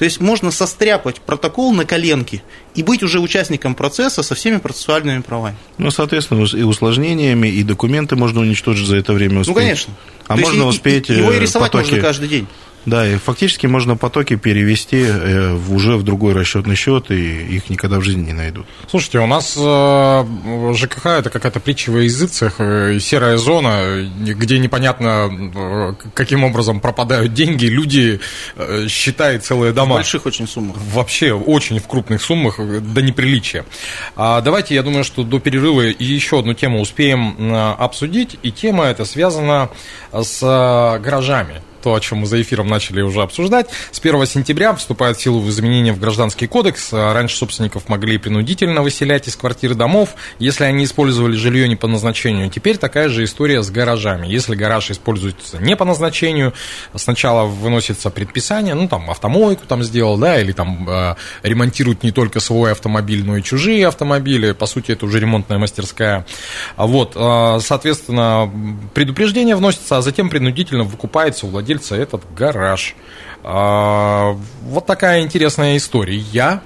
То 0.00 0.04
есть 0.04 0.18
можно 0.18 0.50
состряпать 0.50 1.20
протокол 1.20 1.74
на 1.74 1.84
коленке 1.84 2.42
и 2.74 2.82
быть 2.82 3.02
уже 3.02 3.20
участником 3.20 3.74
процесса 3.74 4.22
со 4.22 4.34
всеми 4.34 4.56
процессуальными 4.56 5.20
правами. 5.20 5.56
Ну, 5.76 5.90
соответственно, 5.90 6.42
и 6.42 6.62
усложнениями, 6.62 7.48
и 7.48 7.62
документы 7.62 8.16
можно 8.16 8.40
уничтожить 8.40 8.86
за 8.86 8.96
это 8.96 9.12
время 9.12 9.40
успеть. 9.40 9.54
Ну, 9.54 9.60
конечно. 9.60 9.94
А 10.26 10.36
То 10.36 10.40
можно 10.40 10.64
успеть... 10.68 11.10
Его 11.10 11.30
и 11.32 11.36
э, 11.36 11.40
рисовать 11.40 11.70
потоки... 11.70 11.90
можно 11.90 12.02
каждый 12.02 12.30
день. 12.30 12.46
Да, 12.86 13.06
и 13.06 13.16
фактически 13.16 13.66
можно 13.66 13.96
потоки 13.96 14.36
перевести 14.36 15.02
э, 15.02 15.54
уже 15.68 15.96
в 15.96 16.02
другой 16.02 16.32
расчетный 16.32 16.76
счет, 16.76 17.10
и 17.10 17.56
их 17.56 17.68
никогда 17.68 17.98
в 17.98 18.02
жизни 18.02 18.26
не 18.26 18.32
найдут. 18.32 18.66
Слушайте, 18.88 19.18
у 19.18 19.26
нас 19.26 19.54
э, 19.58 20.74
ЖКХ 20.74 21.06
это 21.06 21.30
какая-то 21.30 21.60
притча 21.60 21.90
во 21.90 22.00
языцах, 22.00 22.54
э, 22.58 22.98
серая 22.98 23.36
зона, 23.36 24.08
где 24.18 24.58
непонятно, 24.58 25.96
каким 26.14 26.44
образом 26.44 26.80
пропадают 26.80 27.34
деньги, 27.34 27.66
люди 27.66 28.20
считают 28.88 29.44
целые 29.44 29.72
дома. 29.72 29.94
В 29.94 29.98
больших 29.98 30.24
очень 30.24 30.48
суммах. 30.48 30.76
Вообще, 30.92 31.34
очень 31.34 31.80
в 31.80 31.86
крупных 31.86 32.22
суммах, 32.22 32.58
до 32.58 33.02
неприличия. 33.02 33.66
А 34.16 34.40
давайте, 34.40 34.74
я 34.74 34.82
думаю, 34.82 35.04
что 35.04 35.22
до 35.22 35.38
перерыва 35.38 35.82
еще 35.82 36.38
одну 36.38 36.54
тему 36.54 36.80
успеем 36.80 37.54
обсудить, 37.78 38.38
и 38.42 38.50
тема 38.50 38.86
эта 38.86 39.04
связана 39.04 39.68
с 40.12 40.40
гаражами 41.02 41.62
то, 41.80 41.94
о 41.94 42.00
чем 42.00 42.18
мы 42.18 42.26
за 42.26 42.40
эфиром 42.40 42.66
начали 42.68 43.00
уже 43.00 43.22
обсуждать. 43.22 43.68
С 43.90 43.98
1 43.98 44.26
сентября 44.26 44.74
вступает 44.74 45.16
в 45.16 45.22
силу 45.22 45.46
изменения 45.48 45.92
в 45.92 46.00
Гражданский 46.00 46.46
кодекс. 46.46 46.92
Раньше 46.92 47.36
собственников 47.36 47.88
могли 47.88 48.18
принудительно 48.18 48.82
выселять 48.82 49.28
из 49.28 49.36
квартир 49.36 49.74
домов, 49.74 50.14
если 50.38 50.64
они 50.64 50.84
использовали 50.84 51.36
жилье 51.36 51.68
не 51.68 51.76
по 51.76 51.86
назначению. 51.86 52.50
Теперь 52.50 52.76
такая 52.76 53.08
же 53.08 53.24
история 53.24 53.62
с 53.62 53.70
гаражами. 53.70 54.26
Если 54.26 54.54
гараж 54.54 54.90
используется 54.90 55.58
не 55.58 55.76
по 55.76 55.84
назначению, 55.84 56.52
сначала 56.94 57.46
выносится 57.46 58.10
предписание, 58.10 58.74
ну, 58.74 58.88
там, 58.88 59.10
автомойку 59.10 59.64
там 59.66 59.82
сделал, 59.82 60.18
да, 60.18 60.40
или 60.40 60.52
там 60.52 60.88
э, 60.88 61.14
ремонтируют 61.42 62.02
не 62.02 62.12
только 62.12 62.40
свой 62.40 62.72
автомобиль, 62.72 63.24
но 63.24 63.36
и 63.36 63.42
чужие 63.42 63.86
автомобили. 63.86 64.52
По 64.52 64.66
сути, 64.66 64.92
это 64.92 65.06
уже 65.06 65.20
ремонтная 65.20 65.58
мастерская. 65.58 66.26
Вот, 66.76 67.12
э, 67.14 67.58
соответственно, 67.60 68.50
предупреждение 68.94 69.56
вносится, 69.56 69.98
а 69.98 70.02
затем 70.02 70.28
принудительно 70.28 70.84
выкупается 70.84 71.46
у 71.46 71.50
владельца 71.50 71.69
владельца 71.70 71.96
этот 71.96 72.22
гараж. 72.34 72.94
А, 73.42 74.36
вот 74.62 74.86
такая 74.86 75.22
интересная 75.22 75.76
история. 75.76 76.16
Я 76.16 76.62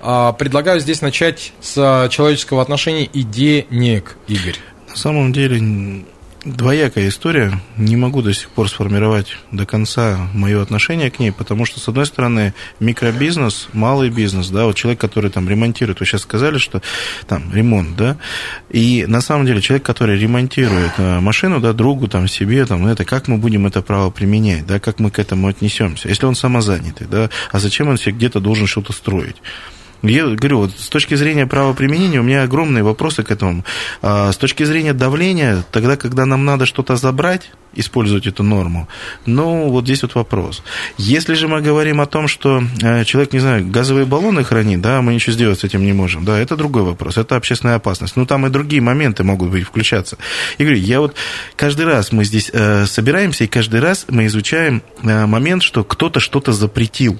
а, 0.00 0.32
предлагаю 0.32 0.80
здесь 0.80 1.02
начать 1.02 1.52
с 1.60 2.08
человеческого 2.10 2.62
отношения 2.62 3.04
и 3.04 3.22
денег, 3.22 4.16
Игорь. 4.28 4.56
На 4.88 4.96
самом 4.96 5.32
деле 5.32 6.04
двоякая 6.44 7.08
история. 7.08 7.60
Не 7.76 7.96
могу 7.96 8.22
до 8.22 8.32
сих 8.32 8.50
пор 8.50 8.68
сформировать 8.68 9.36
до 9.50 9.66
конца 9.66 10.28
мое 10.34 10.60
отношение 10.60 11.10
к 11.10 11.18
ней, 11.18 11.32
потому 11.32 11.64
что, 11.64 11.80
с 11.80 11.88
одной 11.88 12.06
стороны, 12.06 12.54
микробизнес, 12.80 13.68
малый 13.72 14.10
бизнес, 14.10 14.48
да, 14.48 14.66
вот 14.66 14.76
человек, 14.76 15.00
который 15.00 15.30
там 15.30 15.48
ремонтирует, 15.48 16.00
вы 16.00 16.06
сейчас 16.06 16.22
сказали, 16.22 16.58
что 16.58 16.82
там 17.26 17.52
ремонт, 17.52 17.96
да, 17.96 18.16
и 18.70 19.04
на 19.08 19.20
самом 19.20 19.46
деле 19.46 19.60
человек, 19.60 19.84
который 19.84 20.18
ремонтирует 20.18 20.92
э, 20.98 21.20
машину, 21.20 21.60
да, 21.60 21.72
другу, 21.72 22.08
там, 22.08 22.28
себе, 22.28 22.66
там, 22.66 22.82
ну, 22.82 22.88
это, 22.88 23.04
как 23.04 23.28
мы 23.28 23.38
будем 23.38 23.66
это 23.66 23.82
право 23.82 24.10
применять, 24.10 24.66
да, 24.66 24.78
как 24.78 25.00
мы 25.00 25.10
к 25.10 25.18
этому 25.18 25.48
отнесемся, 25.48 26.08
если 26.08 26.26
он 26.26 26.34
самозанятый, 26.34 27.06
да, 27.06 27.30
а 27.52 27.58
зачем 27.58 27.88
он 27.88 27.96
себе 27.96 28.12
где-то 28.12 28.40
должен 28.40 28.66
что-то 28.66 28.92
строить? 28.92 29.36
Я 30.04 30.26
говорю, 30.26 30.58
вот 30.58 30.72
с 30.78 30.88
точки 30.88 31.14
зрения 31.14 31.46
правоприменения 31.46 32.20
у 32.20 32.22
меня 32.22 32.42
огромные 32.42 32.84
вопросы 32.84 33.22
к 33.22 33.30
этому. 33.30 33.64
А 34.02 34.32
с 34.32 34.36
точки 34.36 34.62
зрения 34.64 34.92
давления, 34.92 35.64
тогда, 35.72 35.96
когда 35.96 36.26
нам 36.26 36.44
надо 36.44 36.66
что-то 36.66 36.96
забрать, 36.96 37.50
использовать 37.72 38.26
эту 38.26 38.42
норму, 38.42 38.86
ну, 39.24 39.70
вот 39.70 39.84
здесь 39.84 40.02
вот 40.02 40.14
вопрос. 40.14 40.62
Если 40.98 41.32
же 41.34 41.48
мы 41.48 41.62
говорим 41.62 42.02
о 42.02 42.06
том, 42.06 42.28
что 42.28 42.62
э, 42.82 43.04
человек, 43.04 43.32
не 43.32 43.38
знаю, 43.38 43.66
газовые 43.66 44.04
баллоны 44.04 44.44
хранит, 44.44 44.82
да, 44.82 45.00
мы 45.00 45.14
ничего 45.14 45.32
сделать 45.32 45.60
с 45.60 45.64
этим 45.64 45.84
не 45.84 45.94
можем, 45.94 46.24
да, 46.24 46.38
это 46.38 46.54
другой 46.54 46.82
вопрос, 46.82 47.16
это 47.16 47.36
общественная 47.36 47.76
опасность. 47.76 48.16
Ну, 48.16 48.26
там 48.26 48.46
и 48.46 48.50
другие 48.50 48.82
моменты 48.82 49.24
могут 49.24 49.50
быть 49.50 49.64
включаться. 49.64 50.18
И 50.58 50.64
говорю, 50.64 50.80
я 50.80 51.00
вот 51.00 51.14
каждый 51.56 51.86
раз 51.86 52.12
мы 52.12 52.24
здесь 52.24 52.50
э, 52.52 52.84
собираемся, 52.84 53.44
и 53.44 53.46
каждый 53.46 53.80
раз 53.80 54.04
мы 54.10 54.26
изучаем 54.26 54.82
э, 55.02 55.24
момент, 55.24 55.62
что 55.62 55.82
кто-то 55.82 56.20
что-то 56.20 56.52
запретил. 56.52 57.18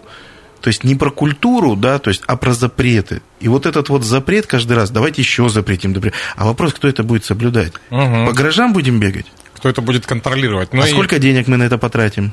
То 0.64 0.68
есть 0.68 0.82
не 0.82 0.94
про 0.94 1.10
культуру, 1.10 1.76
да, 1.76 1.98
то 1.98 2.08
есть, 2.08 2.22
а 2.26 2.38
про 2.38 2.54
запреты. 2.54 3.20
И 3.38 3.48
вот 3.48 3.66
этот 3.66 3.90
вот 3.90 4.02
запрет 4.02 4.46
каждый 4.46 4.72
раз, 4.72 4.88
давайте 4.88 5.20
еще 5.20 5.50
запретим. 5.50 5.94
А 6.36 6.46
вопрос, 6.46 6.72
кто 6.72 6.88
это 6.88 7.02
будет 7.02 7.22
соблюдать? 7.22 7.74
Угу. 7.90 8.26
По 8.26 8.32
гаражам 8.32 8.72
будем 8.72 8.98
бегать? 8.98 9.26
Кто 9.52 9.68
это 9.68 9.82
будет 9.82 10.06
контролировать? 10.06 10.72
Ну 10.72 10.80
а 10.80 10.88
и... 10.88 10.90
сколько 10.90 11.18
денег 11.18 11.48
мы 11.48 11.58
на 11.58 11.64
это 11.64 11.76
потратим? 11.76 12.32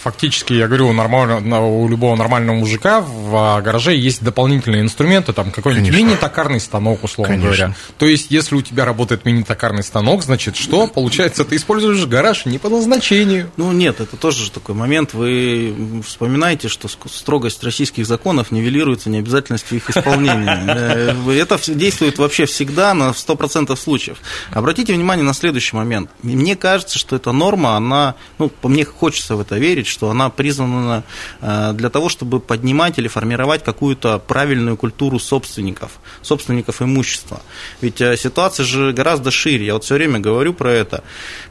Фактически, 0.00 0.52
я 0.52 0.66
говорю, 0.66 0.92
нормально, 0.92 1.60
у 1.60 1.88
любого 1.88 2.16
нормального 2.16 2.56
мужика 2.56 3.00
в 3.00 3.34
а, 3.36 3.60
гараже 3.60 3.94
есть 3.94 4.22
дополнительные 4.22 4.82
инструменты, 4.82 5.32
там 5.32 5.50
какой-нибудь 5.50 5.92
мини-токарный 5.94 6.60
станок, 6.60 7.04
условно 7.04 7.34
Конечно. 7.34 7.56
говоря. 7.56 7.76
То 7.98 8.06
есть, 8.06 8.30
если 8.30 8.54
у 8.54 8.62
тебя 8.62 8.84
работает 8.84 9.24
мини-токарный 9.24 9.82
станок, 9.82 10.22
значит, 10.22 10.56
что? 10.56 10.86
Получается, 10.86 11.44
ты 11.44 11.56
используешь 11.56 12.04
гараж 12.06 12.46
не 12.46 12.58
по 12.58 12.68
назначению. 12.68 13.50
Ну, 13.56 13.72
нет, 13.72 14.00
это 14.00 14.16
тоже 14.16 14.44
же 14.44 14.50
такой 14.50 14.74
момент. 14.74 15.14
Вы 15.14 16.02
вспоминаете, 16.06 16.68
что 16.68 16.88
строгость 16.88 17.62
российских 17.64 18.06
законов 18.06 18.50
нивелируется 18.50 19.10
необязательностью 19.10 19.78
их 19.78 19.90
исполнения. 19.90 20.58
Э, 20.78 21.32
это 21.32 21.58
действует 21.74 22.18
вообще 22.18 22.46
всегда 22.46 22.94
на 22.94 23.10
100% 23.10 23.74
случаев. 23.76 24.18
Обратите 24.50 24.92
внимание 24.92 25.24
на 25.24 25.34
следующий 25.34 25.76
момент. 25.76 26.10
Мне 26.22 26.56
кажется, 26.56 26.98
что 26.98 27.16
эта 27.16 27.32
норма, 27.32 27.76
она, 27.76 28.14
ну, 28.38 28.48
по 28.48 28.68
мне 28.68 28.84
хочется 28.84 29.36
в 29.36 29.40
это 29.40 29.56
верить, 29.56 29.86
что 29.88 30.10
она 30.10 30.30
призвана 30.30 31.04
э, 31.40 31.72
для 31.74 31.90
того, 31.90 32.08
чтобы 32.08 32.40
поднимать 32.40 32.98
или 32.98 33.08
формировать 33.08 33.64
какую-то 33.64 34.18
правильную 34.18 34.76
культуру 34.76 35.18
собственников, 35.18 35.98
собственников 36.22 36.82
имущества. 36.82 37.40
Ведь 37.80 38.00
э, 38.00 38.16
ситуация 38.16 38.64
же 38.64 38.92
гораздо 38.92 39.30
шире. 39.30 39.66
Я 39.66 39.74
вот 39.74 39.84
все 39.84 39.94
время 39.94 40.20
говорю 40.20 40.54
про 40.54 40.70
это. 40.70 41.02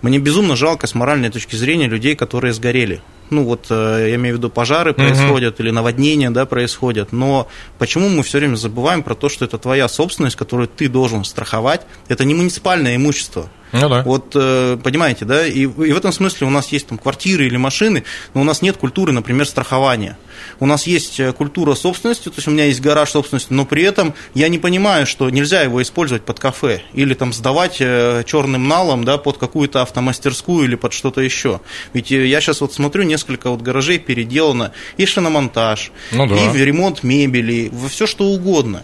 Мне 0.01 0.19
безумно 0.19 0.55
жалко 0.55 0.87
с 0.87 0.95
моральной 0.95 1.29
точки 1.29 1.55
зрения 1.55 1.87
людей, 1.87 2.15
которые 2.15 2.53
сгорели 2.53 3.01
ну 3.29 3.43
вот 3.43 3.67
э, 3.69 4.07
я 4.09 4.15
имею 4.15 4.35
в 4.35 4.37
виду 4.39 4.49
пожары 4.49 4.93
происходят 4.93 5.55
угу. 5.55 5.63
или 5.63 5.71
наводнения, 5.71 6.29
да, 6.29 6.45
происходят, 6.45 7.11
но 7.11 7.47
почему 7.77 8.09
мы 8.09 8.23
все 8.23 8.39
время 8.39 8.55
забываем 8.55 9.03
про 9.03 9.15
то, 9.15 9.29
что 9.29 9.45
это 9.45 9.57
твоя 9.57 9.87
собственность, 9.87 10.35
которую 10.35 10.67
ты 10.67 10.87
должен 10.87 11.23
страховать, 11.23 11.81
это 12.07 12.25
не 12.25 12.33
муниципальное 12.33 12.95
имущество. 12.95 13.49
Ну, 13.71 13.89
да. 13.89 14.01
Вот, 14.03 14.31
э, 14.35 14.77
понимаете, 14.81 15.25
да, 15.25 15.45
и, 15.45 15.61
и 15.61 15.65
в 15.65 15.97
этом 15.97 16.11
смысле 16.11 16.47
у 16.47 16.49
нас 16.49 16.69
есть 16.69 16.87
там 16.87 16.97
квартиры 16.97 17.45
или 17.45 17.57
машины, 17.57 18.03
но 18.33 18.41
у 18.41 18.43
нас 18.43 18.61
нет 18.61 18.77
культуры, 18.77 19.11
например, 19.11 19.45
страхования. 19.45 20.17
У 20.59 20.65
нас 20.65 20.87
есть 20.87 21.19
э, 21.19 21.33
культура 21.33 21.75
собственности, 21.75 22.25
то 22.25 22.35
есть 22.37 22.47
у 22.47 22.51
меня 22.51 22.65
есть 22.65 22.81
гараж 22.81 23.09
собственности, 23.11 23.51
но 23.51 23.65
при 23.65 23.83
этом 23.83 24.13
я 24.33 24.47
не 24.47 24.57
понимаю, 24.57 25.05
что 25.05 25.29
нельзя 25.29 25.61
его 25.61 25.81
использовать 25.81 26.23
под 26.23 26.39
кафе 26.39 26.81
или 26.93 27.13
там 27.13 27.33
сдавать 27.33 27.77
черным 27.77 28.67
налом, 28.67 29.03
да, 29.03 29.17
под 29.17 29.37
какую-то 29.37 29.81
автомастерскую 29.81 30.65
или 30.65 30.75
под 30.75 30.93
что-то 30.93 31.21
еще. 31.21 31.61
Ведь 31.93 32.11
я 32.11 32.39
сейчас 32.39 32.61
вот 32.61 32.73
смотрю, 32.73 33.03
несколько 33.03 33.49
вот 33.49 33.61
гаражей 33.61 33.99
переделано 33.99 34.71
и 34.97 35.05
шиномонтаж, 35.05 35.91
ну, 36.11 36.27
да. 36.27 36.35
и 36.35 36.57
ремонт 36.57 37.03
мебели, 37.03 37.69
во 37.71 37.89
все 37.89 38.07
что 38.07 38.25
угодно. 38.25 38.83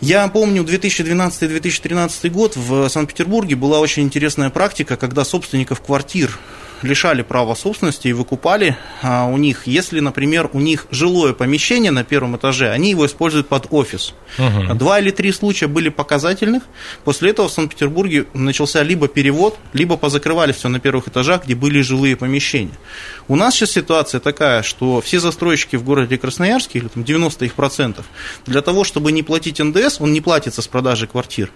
Я 0.00 0.26
помню 0.28 0.62
2012-2013 0.62 2.30
год 2.30 2.56
в 2.56 2.88
Санкт-Петербурге 2.88 3.54
была 3.54 3.80
очень 3.80 4.04
интересная 4.04 4.48
практика, 4.48 4.96
когда 4.96 5.24
собственников 5.24 5.82
квартир 5.82 6.38
лишали 6.82 7.22
права 7.22 7.54
собственности 7.54 8.08
и 8.08 8.12
выкупали 8.12 8.76
а, 9.02 9.26
у 9.26 9.36
них, 9.36 9.66
если, 9.66 10.00
например, 10.00 10.50
у 10.52 10.60
них 10.60 10.86
жилое 10.90 11.32
помещение 11.32 11.90
на 11.90 12.04
первом 12.04 12.36
этаже, 12.36 12.70
они 12.70 12.90
его 12.90 13.06
используют 13.06 13.48
под 13.48 13.66
офис. 13.70 14.14
Угу. 14.38 14.74
Два 14.74 15.00
или 15.00 15.10
три 15.10 15.32
случая 15.32 15.66
были 15.66 15.88
показательных. 15.88 16.62
После 17.04 17.30
этого 17.30 17.48
в 17.48 17.52
Санкт-Петербурге 17.52 18.26
начался 18.34 18.82
либо 18.82 19.08
перевод, 19.08 19.58
либо 19.72 19.96
позакрывали 19.96 20.52
все 20.52 20.68
на 20.68 20.80
первых 20.80 21.08
этажах, 21.08 21.44
где 21.44 21.54
были 21.54 21.80
жилые 21.80 22.16
помещения. 22.16 22.78
У 23.28 23.36
нас 23.36 23.54
сейчас 23.54 23.72
ситуация 23.72 24.20
такая, 24.20 24.62
что 24.62 25.00
все 25.00 25.20
застройщики 25.20 25.76
в 25.76 25.84
городе 25.84 26.18
Красноярске, 26.18 26.78
или 26.78 26.88
там 26.88 27.04
90 27.04 27.44
их 27.44 27.54
процентов, 27.54 28.06
для 28.46 28.62
того, 28.62 28.84
чтобы 28.84 29.12
не 29.12 29.22
платить 29.22 29.58
НДС, 29.58 30.00
он 30.00 30.12
не 30.12 30.20
платится 30.20 30.62
с 30.62 30.68
продажи 30.68 31.06
квартир, 31.06 31.50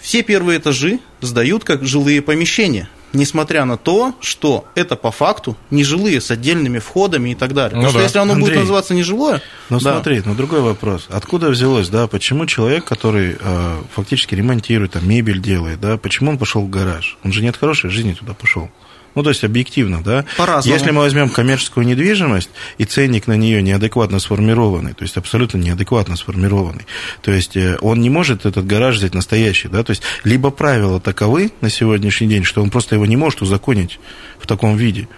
все 0.00 0.22
первые 0.22 0.58
этажи 0.58 1.00
сдают 1.20 1.64
как 1.64 1.84
жилые 1.84 2.22
помещения 2.22 2.88
несмотря 3.16 3.64
на 3.64 3.76
то, 3.76 4.14
что 4.20 4.66
это 4.74 4.96
по 4.96 5.10
факту 5.10 5.56
нежилые 5.70 6.20
с 6.20 6.30
отдельными 6.30 6.78
входами 6.78 7.30
и 7.30 7.34
так 7.34 7.54
далее. 7.54 7.76
Ну 7.76 7.82
Потому 7.82 7.92
да. 7.92 7.98
что 7.98 8.02
если 8.02 8.18
оно 8.18 8.32
Андрей, 8.34 8.50
будет 8.50 8.60
называться 8.60 8.94
нежилое... 8.94 9.42
Ну 9.70 9.80
да. 9.80 9.94
смотри, 9.94 10.22
ну 10.24 10.34
другой 10.34 10.60
вопрос. 10.60 11.06
Откуда 11.10 11.48
взялось, 11.48 11.88
да, 11.88 12.06
почему 12.06 12.46
человек, 12.46 12.84
который 12.84 13.36
э, 13.38 13.82
фактически 13.94 14.34
ремонтирует, 14.34 14.92
там, 14.92 15.08
мебель 15.08 15.40
делает, 15.40 15.80
да, 15.80 15.96
почему 15.96 16.30
он 16.30 16.38
пошел 16.38 16.62
в 16.62 16.70
гараж? 16.70 17.18
Он 17.24 17.32
же 17.32 17.42
не 17.42 17.48
от 17.48 17.56
хорошей 17.56 17.90
жизни 17.90 18.12
туда 18.12 18.34
пошел. 18.34 18.70
Ну, 19.16 19.22
то 19.22 19.30
есть 19.30 19.42
объективно, 19.44 20.02
да. 20.02 20.26
По-разному. 20.36 20.76
Если 20.76 20.90
мы 20.90 21.00
возьмем 21.00 21.30
коммерческую 21.30 21.86
недвижимость, 21.86 22.50
и 22.76 22.84
ценник 22.84 23.26
на 23.26 23.36
нее 23.36 23.62
неадекватно 23.62 24.20
сформированный, 24.20 24.92
то 24.92 25.02
есть 25.02 25.16
абсолютно 25.16 25.56
неадекватно 25.56 26.16
сформированный, 26.16 26.86
то 27.22 27.32
есть 27.32 27.56
э, 27.56 27.78
он 27.80 28.00
не 28.02 28.10
может 28.10 28.44
этот 28.44 28.66
гараж 28.66 28.96
взять 28.96 29.14
настоящий, 29.14 29.68
да, 29.68 29.82
то 29.82 29.90
есть 29.90 30.02
либо 30.22 30.50
правила 30.50 31.00
таковы 31.00 31.50
на 31.62 31.70
сегодняшний 31.70 32.28
день, 32.28 32.44
что 32.44 32.62
он 32.62 32.68
просто 32.68 32.94
его 32.94 33.06
не 33.06 33.16
может 33.16 33.40
узаконить 33.40 33.98
в 34.38 34.46
таком 34.46 34.76
виде, 34.76 35.08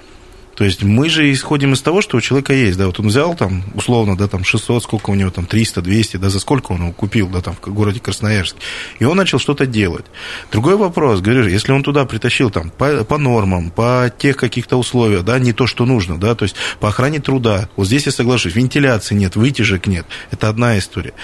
то 0.58 0.64
есть 0.64 0.82
мы 0.82 1.08
же 1.08 1.30
исходим 1.30 1.74
из 1.74 1.82
того, 1.82 2.02
что 2.02 2.16
у 2.16 2.20
человека 2.20 2.52
есть, 2.52 2.76
да, 2.76 2.86
вот 2.86 2.98
он 2.98 3.06
взял 3.06 3.36
там, 3.36 3.62
условно, 3.74 4.16
да, 4.16 4.26
там 4.26 4.42
600, 4.42 4.82
сколько 4.82 5.10
у 5.10 5.14
него 5.14 5.30
там, 5.30 5.46
300, 5.46 5.82
200, 5.82 6.16
да, 6.16 6.30
за 6.30 6.40
сколько 6.40 6.72
он 6.72 6.80
его 6.80 6.92
купил, 6.92 7.28
да, 7.28 7.40
там, 7.40 7.54
в 7.54 7.72
городе 7.72 8.00
Красноярске, 8.00 8.58
и 8.98 9.04
он 9.04 9.16
начал 9.16 9.38
что-то 9.38 9.66
делать. 9.66 10.06
Другой 10.50 10.76
вопрос, 10.76 11.20
говорю, 11.20 11.46
если 11.46 11.70
он 11.70 11.84
туда 11.84 12.04
притащил 12.06 12.50
там 12.50 12.70
по, 12.70 13.04
по 13.04 13.18
нормам, 13.18 13.70
по 13.70 14.12
тех 14.18 14.36
каких-то 14.36 14.76
условиях, 14.78 15.24
да, 15.24 15.38
не 15.38 15.52
то, 15.52 15.68
что 15.68 15.86
нужно, 15.86 16.18
да, 16.18 16.34
то 16.34 16.42
есть 16.42 16.56
по 16.80 16.88
охране 16.88 17.20
труда, 17.20 17.68
вот 17.76 17.86
здесь 17.86 18.06
я 18.06 18.10
соглашусь, 18.10 18.56
вентиляции 18.56 19.14
нет, 19.14 19.36
вытяжек 19.36 19.86
нет, 19.86 20.06
это 20.32 20.48
одна 20.48 20.76
история. 20.76 21.14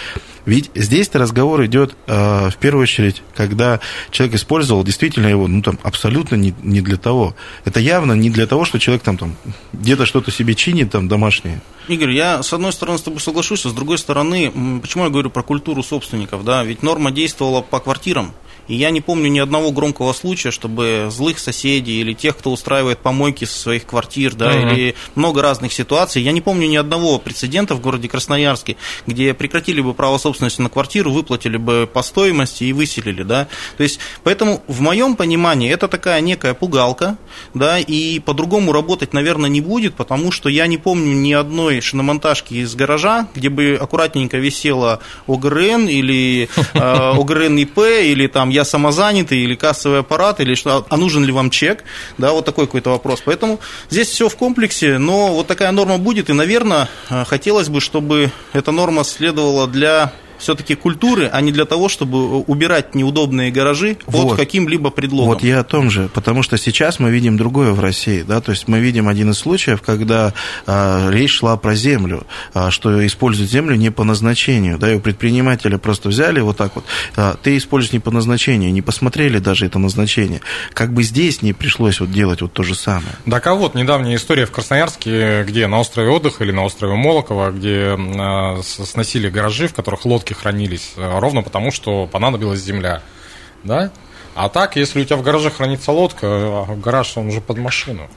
Ведь 0.47 0.71
здесь-то 0.75 1.19
разговор 1.19 1.65
идет 1.65 1.97
э, 2.07 2.51
в 2.51 2.57
первую 2.57 2.83
очередь, 2.83 3.23
когда 3.35 3.81
человек 4.11 4.37
использовал 4.37 4.85
действительно 4.85 5.27
его, 5.27 5.49
ну 5.49 5.63
там 5.63 5.79
абсолютно 5.83 6.37
не, 6.37 6.55
не 6.63 6.83
для 6.83 6.97
того. 6.97 7.35
Это 7.65 7.81
явно 7.81 8.13
не 8.13 8.29
для 8.29 8.47
того, 8.47 8.65
что 8.65 8.79
человек 8.79 9.03
там, 9.03 9.17
там 9.25 9.37
где-то 9.73 10.07
что-то 10.07 10.31
себе 10.31 10.55
чинит 10.55 10.91
там 10.91 11.09
домашнее. 11.09 11.63
Игорь, 11.89 12.13
я 12.13 12.43
с 12.43 12.53
одной 12.53 12.73
стороны 12.73 12.99
с 12.99 13.03
тобой 13.03 13.21
соглашусь, 13.21 13.67
а 13.67 13.71
с 13.71 13.73
другой 13.73 13.99
стороны, 13.99 14.81
почему 14.81 15.05
я 15.05 15.11
говорю 15.11 15.31
про 15.31 15.43
культуру 15.43 15.83
собственников, 15.83 16.45
да, 16.45 16.65
ведь 16.65 16.83
норма 16.83 17.11
действовала 17.11 17.63
по 17.63 17.81
квартирам, 17.81 18.33
и 18.69 18.75
я 18.75 18.91
не 18.91 19.01
помню 19.01 19.29
ни 19.29 19.39
одного 19.39 19.71
громкого 19.73 20.13
случая, 20.13 20.51
чтобы 20.51 21.09
злых 21.11 21.39
соседей 21.39 22.01
или 22.01 22.13
тех, 22.13 22.37
кто 22.37 22.51
устраивает 22.53 22.99
помойки 22.99 23.45
со 23.45 23.59
своих 23.59 23.87
квартир, 23.87 24.35
да, 24.35 24.53
uh-huh. 24.53 24.73
или 24.73 24.95
много 25.15 25.43
разных 25.43 25.73
ситуаций. 25.73 26.23
Я 26.23 26.33
не 26.33 26.41
помню 26.41 26.67
ни 26.67 26.77
одного 26.77 27.19
прецедента 27.19 27.75
в 27.75 27.81
городе 27.81 28.09
Красноярске, 28.09 28.77
где 29.07 29.35
прекратили 29.35 29.81
бы 29.81 29.95
право 29.95 30.19
собственности 30.19 30.61
на 30.61 30.71
квартиру, 30.71 31.13
выплатили 31.13 31.57
бы 31.57 31.89
по 31.93 32.03
стоимости 32.03 32.65
и 32.65 32.73
выселили, 32.73 33.23
да. 33.23 33.49
То 33.77 33.83
есть, 33.83 34.01
поэтому 34.23 34.63
в 34.67 34.81
моем 34.81 35.17
понимании 35.17 35.71
это 35.71 35.89
такая 35.89 36.21
некая 36.21 36.55
пугалка, 36.55 37.19
да, 37.53 37.79
и 37.79 38.19
по-другому 38.21 38.73
работать, 38.73 39.13
наверное, 39.13 39.51
не 39.51 39.61
будет, 39.61 39.95
потому 39.95 40.33
что 40.33 40.49
я 40.49 40.67
не 40.67 40.79
помню 40.79 41.15
ни 41.15 41.33
одной 41.33 41.81
шиномонтажки 41.81 42.55
из 42.55 42.75
гаража, 42.75 43.29
где 43.35 43.49
бы 43.49 43.79
аккуратненько 43.81 44.39
висела 44.39 45.01
ОГРН 45.27 45.89
или 45.89 46.49
э, 46.75 46.79
ОГРН 47.19 47.59
ИП 47.59 47.79
или 47.79 48.27
там 48.27 48.51
я 48.55 48.65
самозанятый 48.65 49.39
или 49.39 49.55
кассовый 49.55 50.01
аппарат, 50.01 50.41
или 50.41 50.55
что, 50.55 50.87
а 50.89 50.97
нужен 50.97 51.25
ли 51.25 51.33
вам 51.33 51.51
чек, 51.51 51.85
да, 52.19 52.33
вот 52.33 52.45
такой 52.45 52.67
какой-то 52.67 52.91
вопрос. 52.91 53.23
Поэтому 53.25 53.61
здесь 53.91 54.09
все 54.09 54.29
в 54.29 54.37
комплексе, 54.37 54.99
но 54.99 55.35
вот 55.35 55.47
такая 55.47 55.73
норма 55.73 55.99
будет, 55.99 56.31
и, 56.31 56.33
наверное, 56.33 56.89
э, 57.11 57.25
хотелось 57.25 57.69
бы, 57.69 57.81
чтобы 57.81 58.31
эта 58.53 58.73
норма 58.73 59.05
следовала 59.05 59.67
для 59.67 60.13
все-таки 60.45 60.75
культуры, 60.75 61.29
а 61.33 61.41
не 61.41 61.53
для 61.53 61.65
того, 61.65 61.89
чтобы 61.89 62.39
убирать 62.41 62.95
неудобные 62.95 63.51
гаражи 63.51 63.97
под 64.07 64.15
Вот. 64.15 64.37
каким-либо 64.37 64.91
предлогом. 64.91 65.35
Вот 65.35 65.43
я 65.43 65.61
о 65.61 65.65
том 65.65 65.91
же, 65.91 66.09
потому 66.15 66.43
что 66.43 66.57
сейчас 66.59 66.99
мы 67.01 67.11
видим 67.11 67.37
другое 67.37 67.73
в 67.73 67.81
России, 67.81 68.23
да, 68.23 68.41
то 68.41 68.53
есть 68.53 68.69
мы 68.69 68.79
видим 68.81 69.09
один 69.09 69.31
из 69.31 69.39
случаев, 69.39 69.83
когда 69.83 70.33
а, 70.67 71.11
речь 71.11 71.33
шла 71.39 71.57
про 71.57 71.75
землю, 71.75 72.27
а, 72.53 72.71
что 72.71 73.05
используют 73.07 73.51
землю 73.51 73.75
не 73.77 73.91
по 73.91 74.05
назначению, 74.05 74.79
да, 74.79 74.93
и 74.93 74.97
у 74.97 75.01
предпринимателя 75.01 75.79
просто 75.79 76.09
взяли 76.11 76.41
вот 76.41 76.57
так 76.57 76.77
вот, 76.77 76.85
а, 77.17 77.37
ты 77.43 77.57
используешь 77.57 77.93
не 77.93 77.99
по 78.01 78.11
назначению, 78.11 78.73
не 78.73 78.83
посмотрели 78.83 79.39
даже 79.39 79.67
это 79.67 79.79
назначение, 79.79 80.41
как 80.75 80.93
бы 80.93 81.03
здесь 81.03 81.41
не 81.43 81.53
пришлось 81.55 82.01
вот 82.01 82.13
делать 82.13 82.43
вот 82.43 82.53
то 82.53 82.63
же 82.63 82.75
самое. 82.75 83.15
Так 83.31 83.47
а 83.47 83.55
вот 83.55 83.75
недавняя 83.75 84.17
история 84.17 84.45
в 84.47 84.51
Красноярске, 84.51 85.45
где 85.45 85.67
на 85.67 85.81
острове 85.81 86.11
отдыха 86.11 86.45
или 86.45 86.53
на 86.53 86.65
острове 86.65 86.95
Молоково, 86.95 87.51
где 87.51 87.97
э, 87.97 88.63
с- 88.63 88.85
сносили 88.85 89.31
гаражи, 89.31 89.69
в 89.69 89.73
которых 89.75 90.05
лодки 90.05 90.34
хранились, 90.35 90.93
э, 90.97 91.19
ровно 91.19 91.43
потому, 91.43 91.71
что 91.71 92.07
понадобилась 92.07 92.61
земля. 92.61 93.03
Да? 93.63 93.91
А 94.35 94.49
так, 94.49 94.77
если 94.77 95.01
у 95.01 95.05
тебя 95.05 95.17
в 95.17 95.23
гараже 95.23 95.51
хранится 95.51 95.93
лодка, 95.93 96.27
а 96.27 96.75
гараж, 96.77 97.17
он 97.17 97.29
уже 97.29 97.41
под 97.41 97.59
машину. 97.59 98.09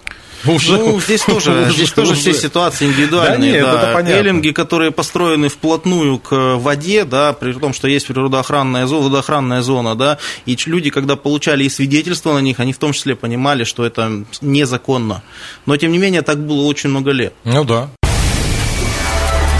Уже- 0.45 0.77
Ну, 0.77 0.99
здесь 1.01 1.21
тоже, 1.21 1.67
здесь 1.71 1.91
тоже 1.91 2.13
все 2.13 2.33
ситуации 2.33 2.85
индивидуальные. 2.85 3.51
Да 3.53 3.57
нет, 3.57 3.65
да. 3.65 3.81
это 3.83 3.93
понятно. 3.93 4.19
Эллинги, 4.19 4.51
которые 4.51 4.91
построены 4.91 5.49
вплотную 5.49 6.19
к 6.19 6.57
воде, 6.57 7.05
да, 7.05 7.33
при 7.33 7.53
том, 7.53 7.73
что 7.73 7.87
есть 7.87 8.05
природоохранная 8.07 8.85
зона, 8.85 9.05
водоохранная 9.05 9.61
зона, 9.61 9.95
да, 9.95 10.19
и 10.45 10.57
люди, 10.67 10.89
когда 10.91 11.15
получали 11.15 11.63
и 11.63 11.69
свидетельства 11.69 12.33
на 12.33 12.39
них, 12.39 12.59
они 12.59 12.71
в 12.73 12.77
том 12.77 12.93
числе 12.93 13.15
понимали, 13.15 13.63
что 13.63 13.83
это 13.85 14.11
незаконно. 14.41 15.23
Но, 15.65 15.75
тем 15.77 15.91
не 15.91 15.97
менее, 15.97 16.21
так 16.21 16.37
было 16.45 16.63
очень 16.67 16.89
много 16.91 17.11
лет. 17.11 17.33
Ну 17.43 17.63
да. 17.63 17.89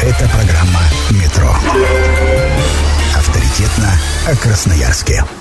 Это 0.03 0.29
программа 0.29 0.81
«Метро». 1.11 2.06
Авторитетно 3.67 3.91
о 4.27 4.35
Красноярске. 4.35 5.36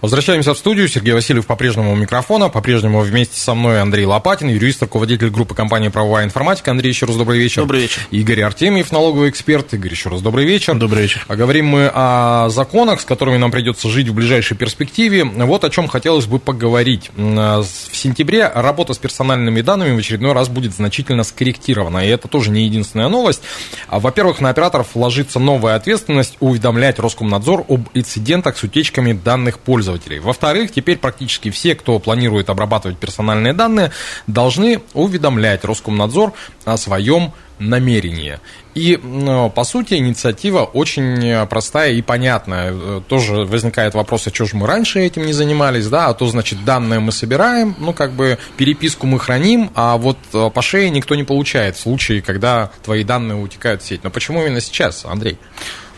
Возвращаемся 0.00 0.54
в 0.54 0.58
студию. 0.58 0.88
Сергей 0.88 1.12
Васильев 1.12 1.46
по-прежнему 1.46 1.92
у 1.92 1.94
микрофона. 1.94 2.48
По-прежнему 2.48 3.00
вместе 3.00 3.38
со 3.38 3.54
мной 3.54 3.82
Андрей 3.82 4.06
Лопатин, 4.06 4.48
юрист, 4.48 4.80
руководитель 4.80 5.28
группы 5.28 5.54
компании 5.54 5.88
«Правовая 5.88 6.24
информатика». 6.24 6.70
Андрей, 6.70 6.88
еще 6.88 7.04
раз 7.04 7.16
добрый 7.16 7.38
вечер. 7.38 7.60
Добрый 7.62 7.82
вечер. 7.82 8.00
Игорь 8.10 8.40
Артемьев, 8.40 8.92
налоговый 8.92 9.28
эксперт. 9.28 9.74
Игорь, 9.74 9.90
еще 9.90 10.08
раз 10.08 10.22
добрый 10.22 10.46
вечер. 10.46 10.74
Добрый 10.74 11.02
вечер. 11.02 11.26
А 11.28 11.36
говорим 11.36 11.66
мы 11.66 11.90
о 11.92 12.48
законах, 12.48 13.02
с 13.02 13.04
которыми 13.04 13.36
нам 13.36 13.50
придется 13.50 13.90
жить 13.90 14.08
в 14.08 14.14
ближайшей 14.14 14.56
перспективе. 14.56 15.22
Вот 15.24 15.64
о 15.64 15.70
чем 15.70 15.86
хотелось 15.86 16.24
бы 16.24 16.38
поговорить. 16.38 17.10
М, 17.18 17.36
В 17.62 17.66
сентябре 17.92 18.50
работа 18.54 18.94
с 18.94 18.98
персональными 18.98 19.60
данными 19.60 19.94
в 19.94 19.98
очередной 19.98 20.32
раз 20.32 20.48
будет 20.48 20.72
значительно 20.74 21.24
скорректирована. 21.24 22.06
И 22.06 22.08
это 22.08 22.26
тоже 22.26 22.50
не 22.50 22.64
единственная 22.64 23.08
новость. 23.08 23.42
А, 23.86 24.00
Во-первых, 24.00 24.40
на 24.40 24.48
операторов 24.48 24.96
ложится 24.96 25.38
новая 25.38 25.74
ответственность 25.74 26.38
уведомлять 26.40 26.98
Роскомнадзор 26.98 27.66
об 27.68 27.88
инцидентах 27.92 28.56
с 28.56 28.62
утечками 28.62 29.12
данных 29.12 29.58
пользователей. 29.58 29.89
Во-вторых, 29.98 30.72
теперь 30.72 30.98
практически 30.98 31.50
все, 31.50 31.74
кто 31.74 31.98
планирует 31.98 32.50
обрабатывать 32.50 32.98
персональные 32.98 33.52
данные, 33.52 33.92
должны 34.26 34.82
уведомлять 34.94 35.64
Роскомнадзор 35.64 36.32
о 36.64 36.76
своем 36.76 37.32
намерении. 37.60 38.40
И, 38.74 38.94
м, 38.94 39.50
по 39.50 39.64
сути, 39.64 39.94
инициатива 39.94 40.62
очень 40.64 41.24
э, 41.26 41.46
простая 41.46 41.92
и 41.92 42.02
понятная. 42.02 42.72
Э, 42.72 43.00
Тоже 43.06 43.44
возникает 43.44 43.94
вопрос, 43.94 44.26
а 44.26 44.30
что 44.34 44.46
же 44.46 44.56
мы 44.56 44.66
раньше 44.66 45.00
этим 45.00 45.26
не 45.26 45.32
занимались, 45.32 45.86
да, 45.88 46.06
а 46.06 46.14
то, 46.14 46.26
значит, 46.26 46.64
данные 46.64 47.00
мы 47.00 47.12
собираем, 47.12 47.74
ну, 47.78 47.92
как 47.92 48.12
бы 48.12 48.38
переписку 48.56 49.06
мы 49.06 49.18
храним, 49.18 49.70
а 49.74 49.96
вот 49.96 50.16
э, 50.32 50.50
по 50.52 50.62
шее 50.62 50.90
никто 50.90 51.14
не 51.14 51.24
получает 51.24 51.76
в 51.76 51.80
случае, 51.80 52.22
когда 52.22 52.70
твои 52.82 53.04
данные 53.04 53.36
утекают 53.36 53.82
в 53.82 53.86
сеть. 53.86 54.04
Но 54.04 54.10
почему 54.10 54.42
именно 54.42 54.60
сейчас, 54.60 55.04
Андрей? 55.04 55.36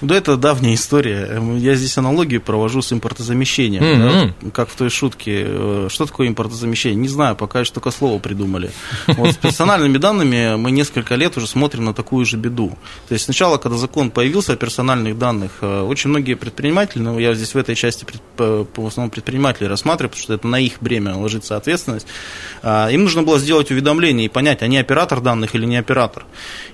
Да, 0.03 0.17
это 0.17 0.37
давняя 0.37 0.75
история. 0.75 1.27
Эм, 1.31 1.57
Я 1.57 1.75
здесь 1.75 1.97
аналогию 1.97 2.41
провожу 2.41 2.83
с 2.83 2.93
импортозамещением. 2.93 3.83
Мгм. 3.83 4.35
да, 4.43 4.51
как 4.51 4.69
в 4.69 4.75
той 4.77 4.91
шутке. 4.91 5.45
Э, 5.47 5.89
Что 5.91 6.07
такое 6.07 6.29
импортозамещение? 6.29 7.01
Не 7.01 7.09
знаю, 7.09 7.37
пока 7.37 7.61
еще 7.61 7.73
только 7.73 7.91
слово 7.91 8.19
придумали. 8.19 8.71
Вот 9.07 9.33
с 9.33 9.37
персональными 9.37 9.99
данными 9.99 10.57
мы 10.57 10.71
несколько 10.73 11.15
лет 11.15 11.37
уже 11.37 11.47
смотрим 11.47 11.85
на 11.85 11.95
такую 11.95 12.27
же 12.27 12.37
беду. 12.37 12.77
То 13.09 13.15
есть 13.15 13.25
сначала, 13.27 13.59
когда 13.59 13.79
закон 13.79 14.11
появился 14.11 14.53
о 14.53 14.57
персональных 14.57 15.19
данных, 15.19 15.53
э, 15.61 15.81
очень 15.83 16.11
многие 16.11 16.35
предприниматели, 16.35 17.01
ну, 17.03 17.19
я 17.19 17.35
здесь 17.35 17.55
в 17.55 17.59
этой 17.59 17.75
части 17.75 18.05
в 18.37 18.87
основном 18.87 19.11
предприниматели 19.11 19.67
рассматриваю, 19.67 20.11
потому 20.11 20.23
что 20.23 20.35
это 20.35 20.47
на 20.49 20.59
их 20.59 20.75
бремя 20.81 21.15
ложится 21.15 21.57
ответственность, 21.57 22.07
а, 22.63 22.89
им 22.89 23.05
нужно 23.05 23.23
было 23.23 23.39
сделать 23.39 23.71
уведомление 23.71 24.27
и 24.27 24.29
понять, 24.29 24.63
они 24.63 24.79
оператор 24.79 25.21
данных 25.21 25.55
или 25.55 25.65
не 25.65 25.77
оператор. 25.77 26.25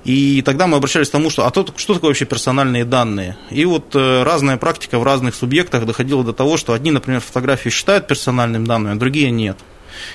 И 0.04 0.42
тогда 0.42 0.66
мы 0.66 0.76
обращались 0.76 1.08
к 1.08 1.12
тому, 1.12 1.30
что 1.30 1.46
а 1.46 1.50
то, 1.50 1.66
что 1.76 1.94
такое 1.94 2.10
вообще 2.10 2.24
персональные 2.24 2.84
данные? 2.84 3.17
И 3.50 3.64
вот 3.64 3.94
э, 3.94 4.22
разная 4.22 4.56
практика 4.56 4.98
в 4.98 5.02
разных 5.02 5.34
субъектах 5.34 5.86
доходила 5.86 6.24
до 6.24 6.32
того, 6.32 6.56
что 6.56 6.72
одни, 6.72 6.90
например, 6.90 7.20
фотографии 7.20 7.70
считают 7.70 8.06
персональными 8.06 8.66
данными, 8.66 8.94
а 8.94 8.98
другие 8.98 9.30
нет. 9.30 9.56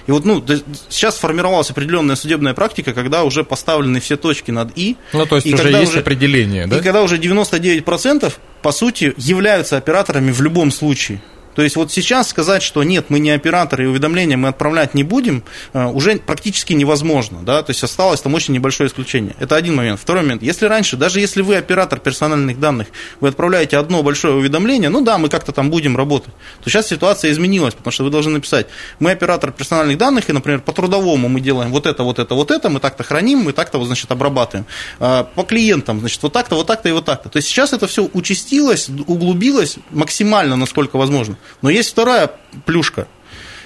И 0.08 0.12
вот 0.12 0.26
ну, 0.26 0.44
сейчас 0.89 1.18
сформировалась 1.18 1.70
определенная 1.70 2.16
судебная 2.16 2.54
практика, 2.54 2.94
когда 2.94 3.24
уже 3.24 3.44
поставлены 3.44 4.00
все 4.00 4.16
точки 4.16 4.52
над 4.52 4.72
«и». 4.78 4.96
Ну, 5.12 5.26
то 5.26 5.36
есть 5.36 5.48
И 5.48 5.54
уже 5.54 5.70
есть 5.70 5.92
уже- 5.92 6.00
определение, 6.00 6.68
да? 6.68 6.78
И 6.78 6.82
когда 6.82 7.04
уже 7.04 7.18
99% 7.18 8.34
по 8.62 8.72
сути 8.72 9.13
являются 9.18 9.78
операторами 9.78 10.32
в 10.32 10.42
любом 10.42 10.72
случае. 10.72 11.22
То 11.56 11.62
есть 11.62 11.76
вот 11.76 11.92
сейчас 11.92 12.30
сказать, 12.30 12.63
что 12.63 12.84
нет, 12.84 13.06
мы 13.10 13.20
не 13.20 13.32
операторы 13.32 13.86
и 13.86 13.88
уведомления 13.88 14.38
мы 14.38 14.50
отправлять 14.50 14.94
не 14.94 15.04
будем, 15.04 15.44
э, 15.74 15.86
уже 15.86 16.18
практически 16.18 16.74
невозможно. 16.74 17.39
Да? 17.44 17.62
То 17.63 17.72
есть 17.72 17.84
осталось 17.84 18.22
там 18.22 18.34
очень 18.34 18.54
небольшое 18.54 18.89
исключение. 18.89 19.36
Это 19.39 19.56
один 19.56 19.76
момент. 19.76 20.00
Второй 20.00 20.24
момент. 20.24 20.44
Если 20.44 20.66
раньше, 20.66 20.98
даже 20.98 21.20
если 21.20 21.42
вы 21.42 21.56
оператор 21.56 22.00
персональных 22.00 22.60
данных, 22.60 22.88
вы 23.20 23.30
отправляете 23.30 23.78
одно 23.78 24.04
большое 24.04 24.36
уведомление, 24.36 24.89
ну 24.89 25.02
да, 25.02 25.18
мы 25.18 25.30
как-то 25.30 25.52
там 25.52 25.70
будем 25.70 25.98
работать, 25.98 26.34
то 26.63 26.70
сейчас 26.70 26.88
ситуация 26.88 27.32
изменилась, 27.32 27.74
потому 27.74 27.92
что 27.92 28.04
вы 28.04 28.10
должны 28.10 28.34
написать, 28.34 28.68
мы 29.00 29.12
оператор 29.12 29.52
персональных 29.52 29.98
данных, 29.98 30.30
и, 30.30 30.34
например, 30.34 30.62
по 30.62 30.72
трудовому 30.72 31.30
мы 31.30 31.42
делаем 31.42 31.72
вот 31.72 31.86
это, 31.86 32.04
вот 32.04 32.20
это, 32.20 32.36
вот 32.36 32.52
это, 32.52 32.70
мы 32.70 32.80
так-то 32.80 33.04
храним, 33.04 33.39
мы 33.39 33.54
так-то, 33.54 33.78
вот, 33.78 33.86
значит, 33.86 34.12
обрабатываем. 34.12 34.66
А, 35.00 35.24
По 35.24 35.44
клиентам, 35.44 36.00
значит, 36.00 36.22
вот 36.24 36.34
так-то, 36.34 36.56
вот 36.56 36.68
так-то 36.68 36.89
и 36.89 36.92
вот 36.92 37.06
так-то. 37.06 37.30
То 37.30 37.38
есть 37.38 37.48
сейчас 37.48 37.74
это 37.74 37.88
все 37.88 38.10
участилось, 38.13 38.89
углубилось 39.08 39.78
максимально, 39.92 40.56
насколько 40.56 40.98
возможно. 40.98 41.38
Но 41.62 41.70
есть 41.70 41.90
вторая 41.90 42.32
плюшка. 42.66 43.08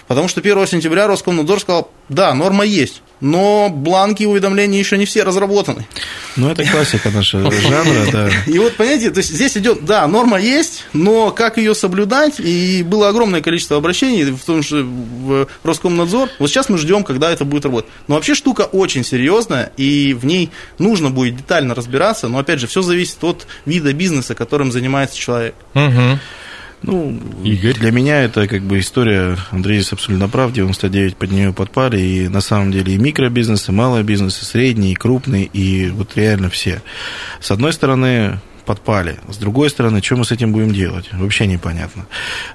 Потому 0.08 0.30
что 0.30 0.40
1 0.40 0.68
сентября 0.68 1.08
Роскомнадзор 1.08 1.60
сказал, 1.60 1.92
да, 2.08 2.34
норма 2.34 2.64
есть, 2.64 3.02
но 3.20 3.70
бланки 3.70 4.24
уведомлений 4.24 4.80
еще 4.80 4.98
не 4.98 5.06
все 5.06 5.24
разработаны. 5.24 5.86
Ну, 6.38 6.50
это 6.50 6.64
классика 6.66 7.10
нашего 7.10 7.52
жанра, 7.52 8.06
да. 8.12 8.30
И 8.48 8.58
вот, 8.58 8.78
понимаете, 8.78 9.12
то 9.12 9.18
есть 9.18 9.34
здесь 9.34 9.58
идет, 9.58 9.84
да, 9.84 10.08
норма 10.08 10.40
есть, 10.40 10.86
но 10.94 11.32
как 11.32 11.58
ее 11.58 11.76
соблюдать, 11.76 12.40
и 12.40 12.84
было 12.84 13.10
огромное 13.10 13.42
количество 13.42 13.76
обращений, 13.76 14.24
в 14.32 14.46
том 14.46 14.64
же 14.64 14.84
в 14.84 15.48
Роскомнадзор. 15.64 16.30
Вот 16.40 16.50
сейчас 16.50 16.70
мы 16.70 16.78
ждем, 16.78 17.04
когда 17.04 17.30
это 17.30 17.44
будет 17.44 17.66
работать. 17.66 17.92
Но 18.08 18.16
вообще 18.16 18.34
штука 18.34 18.62
очень 18.62 19.04
серьезная, 19.04 19.74
и 19.76 20.14
в 20.14 20.26
ней 20.26 20.52
нужно 20.80 21.10
будет 21.10 21.36
детально 21.36 21.76
разбираться, 21.76 22.30
но 22.30 22.40
опять 22.40 22.62
же, 22.62 22.68
все 22.68 22.82
зависит 22.82 23.22
от 23.26 23.46
вида 23.66 23.92
бизнеса, 23.92 24.36
которым 24.36 24.72
занимается 24.72 25.18
человек. 25.18 25.56
Мгм. 25.74 26.22
Ну, 26.84 27.20
Игорь? 27.44 27.74
для 27.74 27.92
меня 27.92 28.22
это 28.24 28.48
как 28.48 28.62
бы 28.62 28.80
история, 28.80 29.38
Андрей 29.52 29.80
здесь 29.80 29.94
абсолютно 29.94 30.30
прав, 30.30 30.54
99 30.54 31.18
под 31.18 31.32
нее 31.32 31.52
подпали, 31.52 32.00
и 32.00 32.28
на 32.28 32.40
самом 32.40 32.72
деле 32.72 32.94
и 32.94 32.98
микробизнес, 32.98 33.68
и 33.68 33.72
малый 33.72 34.04
бизнес, 34.04 34.42
и 34.42 34.46
средний, 34.46 34.92
и 34.92 34.96
крупный, 34.96 35.44
и 35.52 35.90
вот 35.90 36.16
реально 36.16 36.50
все. 36.50 36.82
С 37.40 37.52
одной 37.52 37.74
стороны, 37.74 38.40
подпали. 38.68 39.18
С 39.30 39.38
другой 39.38 39.70
стороны, 39.72 40.04
что 40.04 40.18
мы 40.18 40.26
с 40.26 40.32
этим 40.32 40.52
будем 40.52 40.74
делать? 40.74 41.10
Вообще 41.14 41.48
непонятно. 41.48 42.06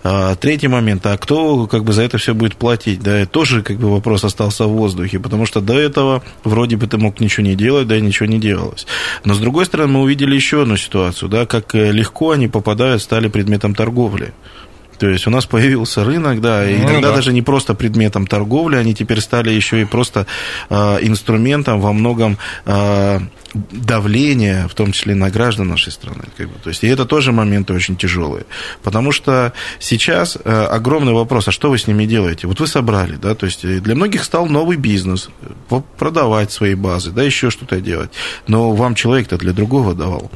А, 0.05 0.37
третий 0.37 0.69
момент, 0.69 1.05
а 1.07 1.17
кто 1.17 1.67
как 1.67 1.83
бы 1.85 1.93
за 1.93 2.03
это 2.03 2.19
все 2.19 2.35
будет 2.35 2.55
платить? 2.55 3.03
Да, 3.03 3.17
это 3.17 3.31
тоже 3.33 3.63
как 3.63 3.79
бы 3.79 3.91
вопрос 3.91 4.23
остался 4.23 4.67
в 4.67 4.73
воздухе, 4.73 5.19
потому 5.19 5.47
что 5.47 5.61
до 5.61 5.75
этого 5.79 6.23
вроде 6.45 6.77
бы 6.77 6.87
ты 6.87 6.99
мог 6.99 7.19
ничего 7.19 7.47
не 7.47 7.57
делать, 7.57 7.89
да 7.89 7.97
и 7.97 8.01
ничего 8.01 8.27
не 8.27 8.39
делалось. 8.39 8.87
Но 9.25 9.35
с 9.35 9.39
другой 9.39 9.65
стороны, 9.67 9.95
мы 9.95 10.01
увидели 10.03 10.35
еще 10.35 10.63
одну 10.63 10.77
ситуацию, 10.77 11.29
да, 11.29 11.47
как 11.47 11.75
э, 11.75 11.91
легко 11.91 12.33
они 12.33 12.47
попадают, 12.49 13.03
стали 13.03 13.29
предметом 13.29 13.75
торговли. 13.75 14.33
То 14.99 15.09
есть 15.09 15.27
у 15.27 15.31
нас 15.31 15.47
появился 15.47 16.05
рынок, 16.05 16.41
да, 16.41 16.69
и 16.69 16.77
Ну 16.77 16.85
иногда 16.85 17.09
да. 17.09 17.17
даже 17.17 17.33
не 17.33 17.43
просто 17.43 17.75
предметом 17.75 18.27
торговли, 18.27 18.77
они 18.77 18.95
теперь 18.95 19.21
стали 19.21 19.51
еще 19.51 19.81
и 19.81 19.85
просто 19.85 20.27
э, 20.71 20.99
инструментом 21.03 21.81
во 21.81 21.93
многом 21.93 22.39
э, 22.67 23.19
давления, 23.55 24.69
в 24.69 24.75
том 24.75 24.93
числе 24.93 25.15
на 25.15 25.31
граждан 25.31 25.69
нашей 25.69 25.93
страны. 25.93 26.25
Как 26.37 26.49
бы. 26.49 26.55
То 26.63 26.71
есть 26.71 26.85
и 26.85 26.89
это 26.89 27.05
тоже 27.05 27.33
моменты 27.33 27.73
очень 27.73 27.97
тяжелые. 27.97 28.45
Потому 28.83 29.13
что 29.13 29.53
сейчас 29.79 30.37
э, 30.43 30.65
огромный 30.65 31.13
вопрос, 31.13 31.49
а 31.49 31.53
что 31.53 31.71
вы 31.71 31.79
с 31.79 31.87
ними 31.87 32.07
делаете? 32.07 32.47
Вот 32.47 32.61
вы 32.61 32.67
собрали, 32.67 33.17
да, 33.17 33.35
то 33.35 33.47
есть 33.47 33.67
для 33.67 33.95
многих 33.95 34.25
стал 34.25 34.47
новый 34.47 34.77
бизнес, 34.77 35.29
э, 35.71 35.81
продавать 35.99 36.53
свои 36.53 36.75
базы, 36.75 37.11
да, 37.11 37.23
еще 37.23 37.51
что-то 37.51 37.81
делать. 37.81 38.11
Но 38.47 38.73
вам 38.73 38.95
человек-то 38.95 39.37
для 39.39 39.53
другого 39.53 39.95
давал. 39.95 40.31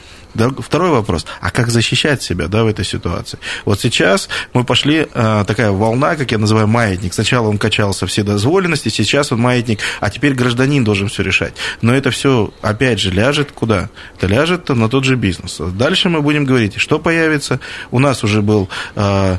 Второй 0.58 0.90
вопрос, 0.90 1.24
а 1.40 1.50
как 1.50 1.70
защищать 1.70 2.22
себя 2.22 2.48
да, 2.48 2.64
в 2.64 2.66
этой 2.66 2.84
ситуации? 2.84 3.38
Вот 3.64 3.80
сейчас 3.80 4.28
мы 4.52 4.64
пошли, 4.64 5.06
э, 5.12 5.44
такая 5.46 5.70
волна, 5.70 6.16
как 6.16 6.32
я 6.32 6.38
называю, 6.38 6.66
маятник. 6.66 7.14
Сначала 7.14 7.48
он 7.48 7.56
качался 7.56 8.06
все 8.06 8.22
дозволенности, 8.22 8.90
сейчас 8.90 9.32
он 9.32 9.40
маятник, 9.40 9.80
а 10.00 10.10
теперь 10.10 10.34
гражданин 10.34 10.84
должен 10.84 11.08
все 11.08 11.22
решать. 11.22 11.54
Но 11.80 11.94
это 11.94 12.10
все, 12.10 12.52
опять 12.60 13.00
же, 13.00 13.06
же, 13.06 13.14
ляжет 13.14 13.52
куда? 13.52 13.88
Это 14.16 14.26
ляжет 14.26 14.68
на 14.68 14.88
тот 14.88 15.04
же 15.04 15.16
бизнес. 15.16 15.58
Дальше 15.58 16.08
мы 16.08 16.22
будем 16.22 16.44
говорить, 16.44 16.76
что 16.76 16.98
появится. 16.98 17.60
У 17.90 17.98
нас 17.98 18.24
уже 18.24 18.42
был 18.42 18.68
а, 18.94 19.38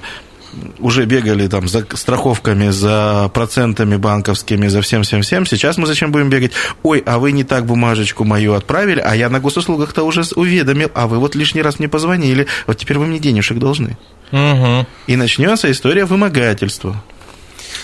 уже 0.79 1.05
бегали 1.05 1.47
там 1.47 1.67
за 1.67 1.85
страховками, 1.93 2.69
за 2.69 3.29
процентами 3.33 3.97
банковскими, 3.97 4.67
за 4.67 4.81
всем-всем-всем. 4.81 5.45
Сейчас 5.45 5.77
мы 5.77 5.87
зачем 5.87 6.11
будем 6.11 6.29
бегать? 6.29 6.51
Ой, 6.83 7.03
а 7.05 7.19
вы 7.19 7.31
не 7.31 7.43
так 7.43 7.65
бумажечку 7.65 8.23
мою 8.23 8.53
отправили, 8.53 8.99
а 8.99 9.15
я 9.15 9.29
на 9.29 9.39
госуслугах-то 9.39 10.03
уже 10.03 10.23
уведомил, 10.35 10.91
а 10.93 11.07
вы 11.07 11.19
вот 11.19 11.35
лишний 11.35 11.61
раз 11.61 11.79
мне 11.79 11.87
позвонили, 11.87 12.47
вот 12.65 12.77
теперь 12.77 12.97
вы 12.97 13.07
мне 13.07 13.19
денежек 13.19 13.57
должны. 13.57 13.97
Угу. 14.31 14.87
И 15.07 15.15
начнется 15.15 15.71
история 15.71 16.05
вымогательства. 16.05 17.01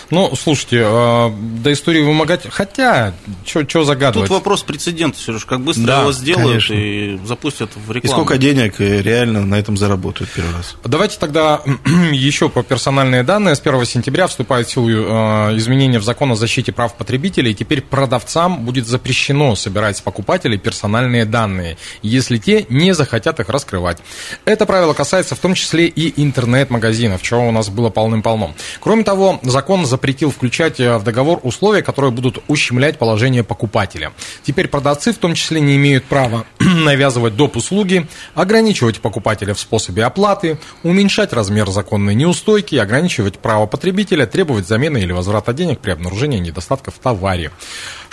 Ну, 0.09 0.33
слушайте, 0.35 0.81
э, 0.83 1.31
до 1.63 1.73
истории 1.73 2.01
вымогать... 2.01 2.41
Хотя, 2.49 3.13
что 3.45 3.83
загадывать? 3.83 4.29
Тут 4.29 4.37
вопрос 4.37 4.63
прецедента, 4.63 5.17
Сереж, 5.19 5.45
как 5.45 5.61
быстро 5.61 5.83
Да, 5.85 6.01
его 6.01 6.11
сделают 6.11 6.65
конечно. 6.65 6.73
и 6.73 7.17
запустят 7.25 7.71
в 7.75 7.91
И 7.91 7.95
рекламу. 7.95 8.23
сколько 8.23 8.37
денег 8.37 8.79
реально 8.79 9.45
на 9.45 9.55
этом 9.55 9.77
заработают 9.77 10.31
первый 10.31 10.53
раз? 10.55 10.75
Давайте 10.83 11.17
тогда 11.19 11.61
еще 12.11 12.49
про 12.49 12.63
персональные 12.63 13.23
данные. 13.23 13.55
С 13.55 13.59
1 13.59 13.85
сентября 13.85 14.27
вступает 14.27 14.67
в 14.67 14.71
силу 14.71 14.89
э, 14.89 15.57
изменения 15.57 15.99
в 15.99 16.03
закон 16.03 16.31
о 16.31 16.35
защите 16.35 16.71
прав 16.71 16.95
потребителей. 16.95 17.51
И 17.51 17.55
теперь 17.55 17.81
продавцам 17.81 18.63
будет 18.65 18.87
запрещено 18.87 19.55
собирать 19.55 19.97
с 19.97 20.01
покупателей 20.01 20.57
персональные 20.57 21.25
данные, 21.25 21.77
если 22.01 22.37
те 22.37 22.65
не 22.69 22.93
захотят 22.93 23.39
их 23.39 23.49
раскрывать. 23.49 23.99
Это 24.45 24.65
правило 24.65 24.93
касается 24.93 25.35
в 25.35 25.39
том 25.39 25.53
числе 25.55 25.87
и 25.87 26.21
интернет-магазинов, 26.21 27.21
чего 27.21 27.47
у 27.47 27.51
нас 27.51 27.69
было 27.69 27.89
полным-полно. 27.89 28.53
Кроме 28.79 29.03
того, 29.03 29.39
закон 29.43 29.85
запретил 29.93 30.31
включать 30.31 30.79
э, 30.79 30.97
в 30.97 31.03
договор 31.03 31.39
условия, 31.43 31.83
которые 31.83 32.11
будут 32.11 32.43
ущемлять 32.47 32.97
положение 32.97 33.43
покупателя. 33.43 34.11
Теперь 34.41 34.67
продавцы 34.67 35.13
в 35.13 35.19
том 35.19 35.35
числе 35.35 35.61
не 35.61 35.75
имеют 35.75 36.03
права 36.05 36.45
навязывать 36.59 37.35
доп. 37.35 37.57
услуги, 37.57 38.07
ограничивать 38.33 39.01
покупателя 39.01 39.53
в 39.53 39.59
способе 39.59 40.03
оплаты, 40.03 40.57
уменьшать 40.81 41.31
размер 41.31 41.69
законной 41.69 42.15
неустойки, 42.15 42.75
ограничивать 42.75 43.37
право 43.37 43.67
потребителя, 43.67 44.25
требовать 44.25 44.67
замены 44.67 44.97
или 44.97 45.11
возврата 45.11 45.53
денег 45.53 45.77
при 45.77 45.91
обнаружении 45.91 46.39
недостатков 46.39 46.95
в 46.95 46.97
товаре. 46.97 47.51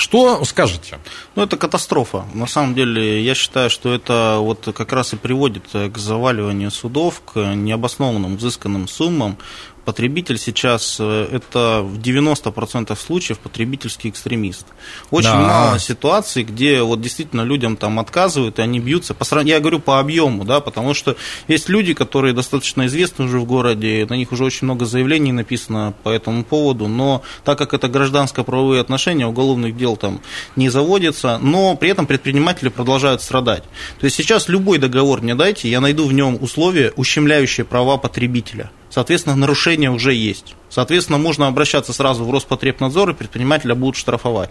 Что 0.01 0.43
скажете? 0.47 0.99
Ну, 1.37 1.43
это 1.43 1.59
катастрофа. 1.59 2.25
На 2.33 2.47
самом 2.47 2.75
деле, 2.75 3.23
я 3.23 3.35
считаю, 3.35 3.69
что 3.69 3.93
это 3.93 4.39
вот 4.39 4.67
как 4.75 4.95
раз 4.95 5.13
и 5.13 5.17
приводит 5.17 5.65
к 5.73 5.99
заваливанию 5.99 6.71
судов, 6.71 7.21
к 7.23 7.39
необоснованным 7.55 8.39
взысканным 8.39 8.89
суммам. 8.89 9.37
Потребитель 9.85 10.39
сейчас 10.39 10.99
э, 11.01 11.29
это 11.33 11.81
в 11.83 11.99
90% 11.99 12.97
случаев 12.97 13.39
потребительский 13.39 14.11
экстремист. 14.11 14.67
Очень 15.11 15.31
Да. 15.31 15.41
мало 15.41 15.79
ситуаций, 15.79 16.45
где 16.45 16.83
вот 16.83 17.01
действительно 17.01 17.41
людям 17.43 17.77
там 17.77 17.99
отказывают, 17.99 18.59
и 18.59 18.63
они 18.63 18.79
бьются. 18.79 19.15
По 19.15 19.25
Я 19.41 19.59
говорю 19.59 19.81
по 19.81 19.99
объему, 19.99 20.45
да, 20.45 20.61
потому 20.61 20.93
что 20.93 21.17
есть 21.49 21.69
люди, 21.69 21.95
которые 21.95 22.35
достаточно 22.35 22.87
известны 22.87 23.25
уже 23.25 23.41
в 23.41 23.47
городе, 23.47 24.07
на 24.09 24.15
них 24.15 24.33
уже 24.33 24.45
очень 24.45 24.67
много 24.67 24.85
заявлений 24.85 25.33
написано 25.33 25.95
по 26.03 26.11
этому 26.11 26.45
поводу, 26.45 26.87
но 26.87 27.23
так 27.45 27.59
как 27.59 27.73
это 27.73 27.89
гражданско-правовые 27.89 28.81
отношения, 28.81 29.27
уголовных 29.27 29.77
дел 29.77 29.90
там 29.97 30.21
не 30.57 30.69
заводится, 30.69 31.39
но 31.39 31.77
при 31.77 31.91
этом 31.91 32.07
предприниматели 32.07 32.69
продолжают 32.69 33.23
страдать. 33.23 33.65
То 33.99 34.05
есть 34.05 34.17
сейчас 34.17 34.49
любой 34.49 34.79
договор 34.79 35.21
мне 35.21 35.35
дайте, 35.35 35.69
я 35.69 35.81
найду 35.81 36.07
в 36.07 36.13
нем 36.13 36.39
условия, 36.41 36.93
ущемляющие 36.97 37.65
права 37.65 37.97
потребителя. 37.97 38.71
Соответственно, 38.91 39.37
нарушения 39.37 39.91
уже 39.91 40.15
есть. 40.15 40.57
Соответственно, 40.69 41.19
можно 41.19 41.47
обращаться 41.47 41.93
сразу 41.93 42.25
в 42.25 42.31
Роспотребнадзор, 42.31 43.11
и 43.11 43.15
предпринимателя 43.15 43.75
будут 43.75 43.97
штрафовать. 43.97 44.51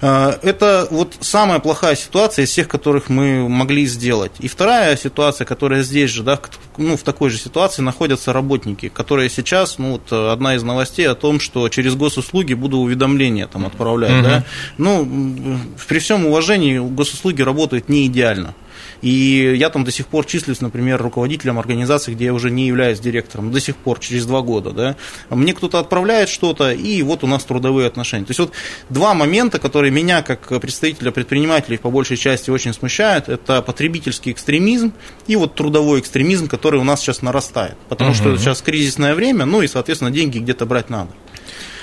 Э, 0.00 0.32
Это 0.42 0.88
вот 0.90 1.16
самая 1.20 1.58
плохая 1.58 1.96
ситуация 1.96 2.44
из 2.44 2.50
всех, 2.50 2.68
которых 2.68 3.08
мы 3.08 3.48
могли 3.48 3.86
сделать. 3.86 4.32
И 4.40 4.48
вторая 4.48 4.96
ситуация, 4.96 5.44
которая 5.44 5.82
здесь 5.82 6.10
же, 6.10 6.22
да, 6.22 6.38
ну, 6.76 6.96
в 6.96 7.02
такой 7.02 7.30
же 7.30 7.38
ситуации 7.38 7.82
находятся 7.82 8.32
работники, 8.32 8.88
которые 8.88 9.28
сейчас, 9.30 9.78
ну, 9.78 9.92
вот 9.92 10.12
одна 10.12 10.54
из 10.54 10.62
новостей 10.62 11.06
о 11.08 11.14
том, 11.14 11.40
что 11.40 11.68
через 11.68 11.94
госуслуги 11.94 12.54
буду 12.54 12.78
уведомления 12.78 13.46
там 13.46 13.66
отправлять, 13.66 14.22
да. 14.22 14.44
Ну, 14.78 15.58
при 15.88 15.98
всем 15.98 16.26
уважении, 16.26 16.78
госуслуги 16.78 17.42
работают 17.42 17.88
не 17.88 18.06
идеально. 18.06 18.54
И 19.02 19.54
я 19.56 19.70
там 19.70 19.84
до 19.84 19.90
сих 19.90 20.06
пор 20.06 20.26
числюсь, 20.26 20.60
например, 20.60 21.00
руководителем 21.00 21.58
организации, 21.58 22.14
где 22.14 22.26
я 22.26 22.34
уже 22.34 22.50
не 22.50 22.66
являюсь 22.66 23.00
директором, 23.00 23.50
до 23.50 23.60
сих 23.60 23.76
пор, 23.76 23.98
через 23.98 24.26
два 24.26 24.42
года. 24.42 24.70
Да? 24.70 24.96
Мне 25.30 25.54
кто-то 25.54 25.78
отправляет 25.78 26.28
что-то, 26.28 26.70
и 26.72 27.02
вот 27.02 27.24
у 27.24 27.26
нас 27.26 27.44
трудовые 27.44 27.86
отношения. 27.86 28.24
То 28.24 28.30
есть 28.30 28.40
вот 28.40 28.52
два 28.88 29.14
момента, 29.14 29.58
которые 29.58 29.90
меня, 29.90 30.22
как 30.22 30.60
представителя 30.60 31.10
предпринимателей, 31.10 31.78
по 31.78 31.90
большей 31.90 32.16
части 32.16 32.50
очень 32.50 32.72
смущают, 32.72 33.28
это 33.28 33.62
потребительский 33.62 34.32
экстремизм 34.32 34.92
и 35.26 35.36
вот 35.36 35.54
трудовой 35.54 36.00
экстремизм, 36.00 36.48
который 36.48 36.80
у 36.80 36.84
нас 36.84 37.00
сейчас 37.00 37.22
нарастает. 37.22 37.76
Потому 37.88 38.14
что 38.14 38.36
сейчас 38.36 38.62
кризисное 38.62 39.14
время, 39.14 39.44
ну 39.46 39.62
и, 39.62 39.66
соответственно, 39.66 40.10
деньги 40.10 40.38
где-то 40.38 40.66
брать 40.66 40.90
надо. 40.90 41.10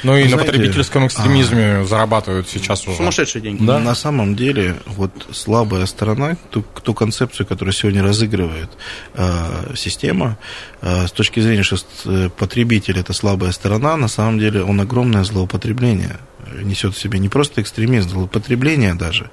Ну 0.04 0.16
и 0.16 0.24
Вы 0.24 0.30
на 0.30 0.36
знаете, 0.36 0.52
потребительском 0.52 1.08
экстремизме 1.08 1.86
зарабатывают 1.86 2.48
сейчас 2.50 2.88
уже. 2.88 2.98
Сумасшедшие 2.98 3.42
деньги. 3.42 3.62
На 3.62 3.96
самом 3.96 4.36
деле, 4.36 4.76
вот 4.86 5.12
слабая 5.32 5.86
сторона, 5.86 6.38
ту, 6.52 6.64
ту 6.84 6.94
концепцию, 6.94 7.48
которую 7.48 7.74
сегодня 7.74 8.04
разыгрывает 8.04 8.70
э, 9.14 9.74
система, 9.76 10.38
э, 10.82 11.08
с 11.08 11.12
точки 11.12 11.40
зрения, 11.40 11.64
что 11.64 11.78
э, 12.06 12.30
потребитель 12.30 13.00
это 13.00 13.14
слабая 13.14 13.52
сторона, 13.52 13.98
на 13.98 14.08
самом 14.08 14.40
деле 14.40 14.64
он 14.64 14.80
огромное 14.82 15.24
злоупотребление 15.24 16.18
несет 16.64 16.96
в 16.96 17.00
себе 17.00 17.20
не 17.20 17.30
просто 17.30 17.62
экстремизм, 17.62 18.10
злоупотребление 18.10 18.94
даже. 18.94 19.30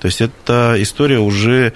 То 0.00 0.06
есть 0.06 0.20
это 0.20 0.76
история 0.78 1.18
уже, 1.18 1.72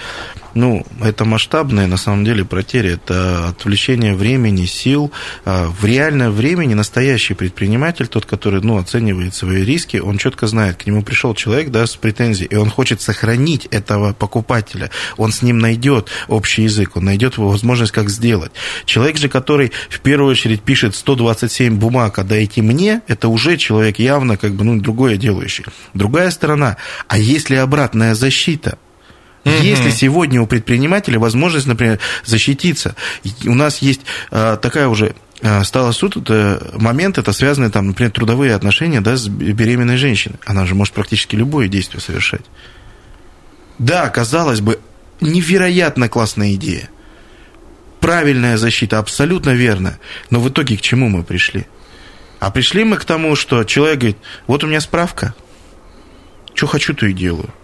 ну, 0.55 0.87
это 1.03 1.25
масштабная 1.25 1.87
на 1.87 1.97
самом 1.97 2.25
деле 2.25 2.45
потеря, 2.45 2.95
это 2.95 3.49
отвлечение 3.49 4.15
времени, 4.15 4.67
сил. 4.67 5.13
А 5.45 5.69
В 5.69 5.85
реальное 5.85 6.31
времени 6.31 6.75
настоящий 6.75 7.35
предприниматель, 7.35 8.07
тот, 8.07 8.27
который, 8.27 8.61
ну, 8.63 8.79
оценивает 8.79 9.35
свои 9.35 9.65
риски, 9.65 9.97
он 9.99 10.19
четко 10.19 10.47
знает, 10.47 10.77
к 10.77 10.87
нему 10.87 11.03
пришел 11.03 11.35
человек, 11.35 11.71
да, 11.71 11.87
с 11.87 11.97
претензией, 11.97 12.49
и 12.51 12.57
он 12.57 12.71
хочет 12.71 13.01
сохранить 13.01 13.67
этого 13.67 14.13
покупателя, 14.13 14.91
он 15.17 15.33
с 15.33 15.43
ним 15.43 15.59
найдет 15.59 16.09
общий 16.29 16.63
язык, 16.63 16.97
он 16.97 17.05
найдет 17.05 17.39
возможность, 17.39 17.93
как 17.93 18.09
сделать. 18.11 18.53
Человек 18.85 19.17
же, 19.17 19.29
который 19.29 19.73
в 19.89 20.01
первую 20.01 20.31
очередь 20.31 20.63
пишет 20.63 20.95
127 20.95 21.77
бумаг, 21.77 22.19
а 22.19 22.25
дайте 22.25 22.63
мне, 22.63 23.03
это 23.09 23.29
уже 23.29 23.57
человек 23.57 23.99
явно, 23.99 24.37
как 24.37 24.55
бы, 24.55 24.65
ну, 24.65 24.81
другое 24.83 25.17
делающий. 25.17 25.65
Другая 25.95 26.31
сторона, 26.31 26.77
а 27.09 27.19
если 27.19 27.57
обратная 27.57 28.15
защита? 28.15 28.79
Если 29.45 29.91
сегодня 29.91 30.41
у 30.41 30.47
предпринимателя 30.47 31.19
возможность, 31.19 31.67
например, 31.67 31.99
защититься, 32.25 32.95
у 33.45 33.55
нас 33.55 33.79
есть 33.79 34.03
а, 34.31 34.57
такая 34.57 34.87
уже 34.87 35.17
а, 35.43 35.65
стала 35.65 35.91
суд, 35.91 36.17
это 36.17 36.73
момент, 36.79 37.19
это 37.19 37.33
связанные 37.33 37.71
там, 37.71 37.89
например, 37.89 38.13
трудовые 38.13 38.55
отношения 38.55 39.01
да, 39.01 39.17
с 39.17 39.27
беременной 39.27 39.97
женщиной. 39.97 40.37
Она 40.47 40.65
же 40.65 40.77
может 40.77 40.95
практически 40.95 41.35
любое 41.35 41.67
действие 41.67 42.01
совершать. 42.01 42.43
Да, 43.81 44.09
казалось 44.11 44.61
бы, 44.61 44.79
невероятно 45.21 46.09
классная 46.09 46.55
идея. 46.55 46.89
Правильная 47.99 48.57
защита, 48.57 48.99
абсолютно 48.99 49.51
верно. 49.51 49.99
Но 50.31 50.41
в 50.41 50.49
итоге 50.49 50.77
к 50.77 50.81
чему 50.81 51.09
мы 51.09 51.25
пришли? 51.25 51.67
А 52.43 52.51
пришли 52.51 52.83
мы 52.83 52.97
к 52.97 53.05
тому, 53.05 53.37
что 53.37 53.63
человек 53.63 53.99
говорит, 54.01 54.19
вот 54.49 54.65
у 54.65 54.67
меня 54.67 54.81
справка, 54.81 55.33
что 56.55 56.67
хочу, 56.67 56.93
то 56.93 57.07
и 57.07 57.13
делаю. 57.13 57.55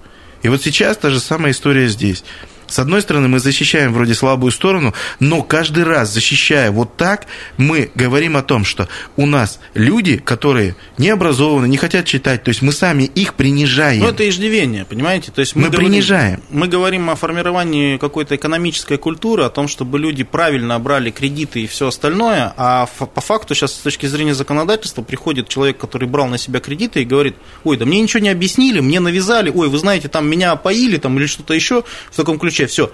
И 0.42 0.48
вот 0.48 0.62
сейчас 0.62 0.96
та 0.96 1.10
же 1.10 1.18
самая 1.18 1.50
история 1.50 1.88
здесь. 1.88 2.22
С 2.68 2.78
одной 2.78 3.02
стороны, 3.02 3.28
мы 3.28 3.38
защищаем 3.38 3.92
вроде 3.92 4.14
слабую 4.14 4.52
сторону, 4.52 4.94
но 5.20 5.42
каждый 5.42 5.84
раз, 5.84 6.12
защищая 6.12 6.70
вот 6.70 6.96
так, 6.96 7.26
мы 7.56 7.90
говорим 7.94 8.36
о 8.36 8.42
том, 8.42 8.64
что 8.64 8.88
у 9.16 9.26
нас 9.26 9.58
люди, 9.74 10.18
которые 10.18 10.76
не 10.98 11.08
образованы, 11.08 11.66
не 11.66 11.76
хотят 11.78 12.04
читать, 12.04 12.42
то 12.44 12.50
есть 12.50 12.60
мы 12.62 12.72
сами 12.72 13.04
их 13.04 13.34
принижаем. 13.34 14.02
Ну, 14.02 14.08
это 14.08 14.28
иждивение, 14.28 14.84
понимаете? 14.84 15.32
То 15.32 15.40
есть 15.40 15.56
Мы 15.56 15.68
говорим- 15.70 15.88
принижаем. 15.90 16.42
Мы 16.50 16.68
говорим 16.68 17.08
о 17.10 17.16
формировании 17.16 17.96
какой-то 17.96 18.36
экономической 18.36 18.98
культуры, 18.98 19.44
о 19.44 19.50
том, 19.50 19.66
чтобы 19.66 19.98
люди 19.98 20.22
правильно 20.24 20.78
брали 20.78 21.10
кредиты 21.10 21.62
и 21.62 21.66
все 21.66 21.88
остальное, 21.88 22.52
а 22.56 22.86
по 22.86 23.20
факту 23.20 23.54
сейчас 23.54 23.72
с 23.72 23.78
точки 23.78 24.06
зрения 24.06 24.34
законодательства 24.34 25.02
приходит 25.02 25.48
человек, 25.48 25.78
который 25.78 26.06
брал 26.08 26.26
на 26.28 26.36
себя 26.38 26.60
кредиты 26.60 27.02
и 27.02 27.04
говорит, 27.04 27.36
ой, 27.64 27.76
да 27.76 27.86
мне 27.86 28.00
ничего 28.00 28.20
не 28.20 28.28
объяснили, 28.28 28.80
мне 28.80 29.00
навязали, 29.00 29.50
ой, 29.54 29.68
вы 29.68 29.78
знаете, 29.78 30.08
там 30.08 30.28
меня 30.28 30.52
опоили 30.52 30.98
там, 30.98 31.18
или 31.18 31.26
что-то 31.26 31.54
еще 31.54 31.84
в 32.10 32.16
таком 32.16 32.38
ключе, 32.38 32.57
все. 32.66 32.90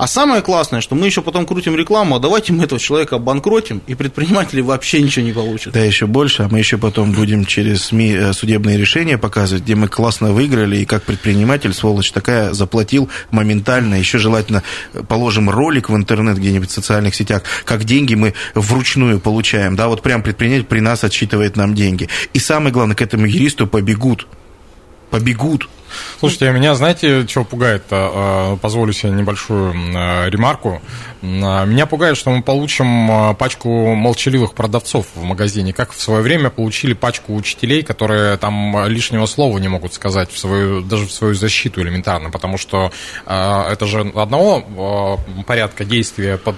А 0.00 0.06
самое 0.06 0.40
классное, 0.40 0.80
что 0.80 0.94
мы 0.94 1.04
еще 1.04 1.20
потом 1.20 1.44
крутим 1.44 1.76
рекламу, 1.76 2.16
а 2.16 2.18
давайте 2.18 2.54
мы 2.54 2.64
этого 2.64 2.80
человека 2.80 3.16
обанкротим, 3.16 3.82
и 3.86 3.94
предприниматели 3.94 4.62
вообще 4.62 5.02
ничего 5.02 5.26
не 5.26 5.34
получат. 5.34 5.74
Да, 5.74 5.80
еще 5.80 6.06
больше, 6.06 6.44
а 6.44 6.48
мы 6.48 6.58
еще 6.58 6.78
потом 6.78 7.12
будем 7.12 7.44
через 7.44 7.84
СМИ 7.84 8.14
э, 8.14 8.32
судебные 8.32 8.78
решения 8.78 9.18
показывать, 9.18 9.64
где 9.64 9.74
мы 9.74 9.88
классно 9.88 10.32
выиграли, 10.32 10.78
и 10.78 10.86
как 10.86 11.02
предприниматель, 11.02 11.74
сволочь 11.74 12.12
такая, 12.12 12.54
заплатил 12.54 13.10
моментально, 13.30 13.96
еще 13.96 14.16
желательно 14.16 14.62
э, 14.94 15.02
положим 15.06 15.50
ролик 15.50 15.90
в 15.90 15.94
интернет 15.94 16.38
где-нибудь 16.38 16.70
в 16.70 16.72
социальных 16.72 17.14
сетях, 17.14 17.42
как 17.66 17.84
деньги 17.84 18.14
мы 18.14 18.32
вручную 18.54 19.20
получаем, 19.20 19.76
да, 19.76 19.88
вот 19.88 20.00
прям 20.00 20.22
предприниматель 20.22 20.64
при 20.64 20.80
нас 20.80 21.04
отсчитывает 21.04 21.56
нам 21.56 21.74
деньги. 21.74 22.08
И 22.32 22.38
самое 22.38 22.72
главное, 22.72 22.96
к 22.96 23.02
этому 23.02 23.26
юристу 23.26 23.66
побегут, 23.66 24.26
побегут. 25.10 25.68
Слушайте, 26.18 26.48
а 26.48 26.52
меня, 26.52 26.74
знаете, 26.74 27.26
что 27.26 27.44
пугает? 27.44 27.84
а, 27.90 28.56
Позволю 28.56 28.92
себе 28.92 29.12
небольшую 29.12 29.74
а, 29.96 30.28
ремарку. 30.28 30.80
А, 31.22 31.64
Меня 31.64 31.86
пугает, 31.86 32.16
что 32.16 32.30
мы 32.30 32.42
получим 32.42 33.34
пачку 33.36 33.94
молчаливых 33.94 34.54
продавцов 34.54 35.06
в 35.14 35.22
магазине, 35.22 35.72
как 35.72 35.92
в 35.92 36.00
свое 36.00 36.22
время 36.22 36.50
получили 36.50 36.92
пачку 36.92 37.34
учителей, 37.34 37.82
которые 37.82 38.36
там 38.36 38.86
лишнего 38.88 39.26
слова 39.26 39.58
не 39.58 39.68
могут 39.68 39.94
сказать 39.94 40.30
в 40.32 40.38
свою, 40.38 40.80
даже 40.82 41.06
в 41.06 41.12
свою 41.12 41.34
защиту 41.34 41.82
элементарно, 41.82 42.30
потому 42.30 42.58
что 42.58 42.90
это 43.26 43.86
же 43.86 44.00
одного 44.14 45.18
порядка 45.46 45.84
действия, 45.84 46.36
под- 46.38 46.56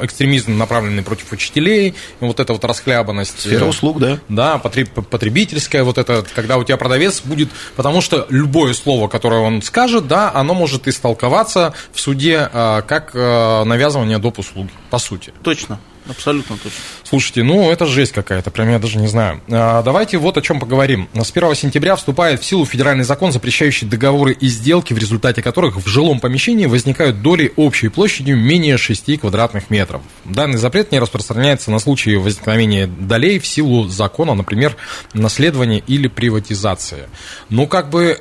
экстремизм, 0.00 0.56
направленный 0.56 1.02
против 1.02 1.32
учителей, 1.32 1.94
вот 2.20 2.40
эта 2.40 2.52
вот 2.52 2.64
расхлябанность. 2.64 3.40
Сфера 3.40 3.64
э, 3.64 3.68
услуг, 3.68 3.98
да. 3.98 4.18
да, 4.28 4.58
потреб- 4.58 5.02
потребительская 5.04 5.84
вот 5.84 5.98
это, 5.98 6.24
когда 6.34 6.56
у 6.58 6.64
тебя 6.64 6.76
продавец 6.76 7.20
будет, 7.22 7.48
потому 7.76 8.00
что 8.00 8.26
любое 8.66 8.74
слово, 8.74 9.08
которое 9.08 9.40
он 9.40 9.62
скажет, 9.62 10.08
да, 10.08 10.32
оно 10.34 10.54
может 10.54 10.88
истолковаться 10.88 11.72
в 11.92 12.00
суде 12.00 12.48
а, 12.52 12.82
как 12.82 13.12
а, 13.14 13.64
навязывание 13.64 14.18
доп. 14.18 14.40
услуги, 14.40 14.70
по 14.90 14.98
сути. 14.98 15.32
Точно, 15.42 15.78
абсолютно 16.08 16.56
точно. 16.56 16.80
Слушайте, 17.04 17.42
ну 17.44 17.70
это 17.70 17.86
жесть 17.86 18.12
какая-то, 18.12 18.50
прям 18.50 18.68
я 18.70 18.78
даже 18.80 18.98
не 18.98 19.06
знаю. 19.06 19.40
А, 19.48 19.82
Давайте 19.82 20.18
вот 20.18 20.36
о 20.36 20.42
чем 20.42 20.58
поговорим. 20.58 21.08
С 21.14 21.30
1 21.30 21.54
сентября 21.54 21.94
вступает 21.94 22.40
в 22.40 22.44
силу 22.44 22.66
федеральный 22.66 23.04
закон, 23.04 23.30
запрещающий 23.30 23.86
договоры 23.86 24.32
и 24.32 24.48
сделки, 24.48 24.92
в 24.92 24.98
результате 24.98 25.42
которых 25.42 25.76
в 25.76 25.86
жилом 25.86 26.18
помещении 26.18 26.66
возникают 26.66 27.22
доли 27.22 27.52
общей 27.56 27.88
площадью 27.88 28.36
менее 28.36 28.78
6 28.78 29.20
квадратных 29.20 29.70
метров. 29.70 30.02
Данный 30.24 30.58
запрет 30.58 30.90
не 30.90 30.98
распространяется 30.98 31.70
на 31.70 31.78
случаи 31.78 32.16
возникновения 32.16 32.88
долей 32.88 33.38
в 33.38 33.46
силу 33.46 33.86
закона, 33.86 34.34
например, 34.34 34.76
наследования 35.14 35.78
или 35.86 36.08
приватизации. 36.08 37.08
Ну, 37.48 37.68
как 37.68 37.90
бы, 37.90 38.20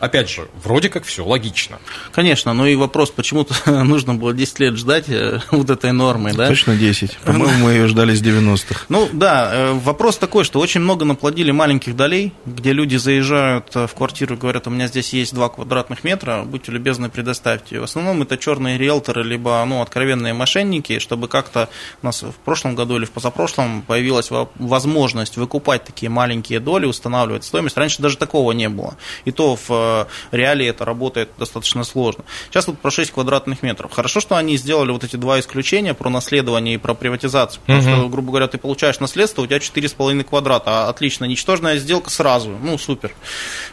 опять 0.00 0.28
же, 0.28 0.48
вроде 0.62 0.88
как 0.88 1.04
все 1.04 1.24
логично. 1.24 1.78
Конечно, 2.12 2.52
но 2.52 2.66
и 2.66 2.76
вопрос, 2.76 3.10
почему-то 3.10 3.54
нужно 3.84 4.14
было 4.14 4.32
10 4.32 4.58
лет 4.60 4.76
ждать 4.76 5.08
э, 5.08 5.40
вот 5.50 5.70
этой 5.70 5.92
нормы, 5.92 6.32
да? 6.32 6.48
Точно 6.48 6.76
10. 6.76 7.18
По-моему, 7.24 7.64
мы 7.64 7.72
ее 7.72 7.86
ждали 7.88 8.14
с 8.14 8.22
90-х. 8.22 8.86
Ну 8.88 9.08
да, 9.12 9.50
э, 9.52 9.72
вопрос 9.72 10.18
такой, 10.18 10.44
что 10.44 10.60
очень 10.60 10.80
много 10.80 11.04
наплодили 11.04 11.50
маленьких 11.50 11.96
долей, 11.96 12.32
где 12.46 12.72
люди 12.72 12.96
заезжают 12.96 13.74
э, 13.74 13.86
в 13.86 13.94
квартиру 13.94 14.34
и 14.34 14.38
говорят, 14.38 14.66
у 14.66 14.70
меня 14.70 14.86
здесь 14.88 15.12
есть 15.12 15.34
2 15.34 15.48
квадратных 15.48 16.04
метра, 16.04 16.42
будьте 16.44 16.72
любезны, 16.72 17.08
предоставьте. 17.08 17.80
В 17.80 17.84
основном 17.84 18.22
это 18.22 18.36
черные 18.36 18.78
риэлторы, 18.78 19.24
либо 19.24 19.64
ну, 19.66 19.82
откровенные 19.82 20.34
мошенники, 20.34 20.98
чтобы 20.98 21.28
как-то 21.28 21.68
у 22.02 22.06
нас 22.06 22.22
в 22.22 22.34
прошлом 22.44 22.74
году 22.74 22.96
или 22.96 23.04
в 23.04 23.10
позапрошлом 23.10 23.82
появилась 23.82 24.30
во- 24.30 24.50
возможность 24.56 25.36
выкупать 25.36 25.84
такие 25.84 26.10
маленькие 26.10 26.60
доли, 26.60 26.86
устанавливать 26.86 27.44
стоимость. 27.44 27.76
Раньше 27.76 28.02
даже 28.02 28.16
такого 28.16 28.52
не 28.52 28.68
было. 28.68 28.96
И 29.24 29.32
то 29.32 29.56
в 29.56 29.87
э, 30.30 30.36
реалии 30.36 30.66
это 30.66 30.84
работает 30.84 31.30
достаточно 31.38 31.84
сложно. 31.84 32.24
Сейчас 32.50 32.64
тут 32.66 32.78
про 32.78 32.90
6 32.90 33.10
квадратных 33.12 33.62
метров. 33.62 33.92
Хорошо, 33.92 34.20
что 34.20 34.36
они 34.36 34.56
сделали 34.56 34.90
вот 34.90 35.04
эти 35.04 35.16
два 35.16 35.40
исключения 35.40 35.94
про 35.94 36.10
наследование 36.10 36.74
и 36.74 36.78
про 36.78 36.94
приватизацию, 36.94 37.60
потому 37.60 37.82
Мгм. 37.82 37.96
что 37.96 38.08
грубо 38.08 38.28
говоря, 38.28 38.48
ты 38.48 38.58
получаешь 38.58 39.00
наследство, 39.00 39.42
у 39.42 39.46
тебя 39.46 39.58
4,5 39.60 40.24
квадрата, 40.24 40.84
а, 40.84 40.88
отлично, 40.88 41.24
ничтожная 41.24 41.76
сделка 41.78 42.10
сразу, 42.10 42.50
ну, 42.62 42.78
супер. 42.78 43.12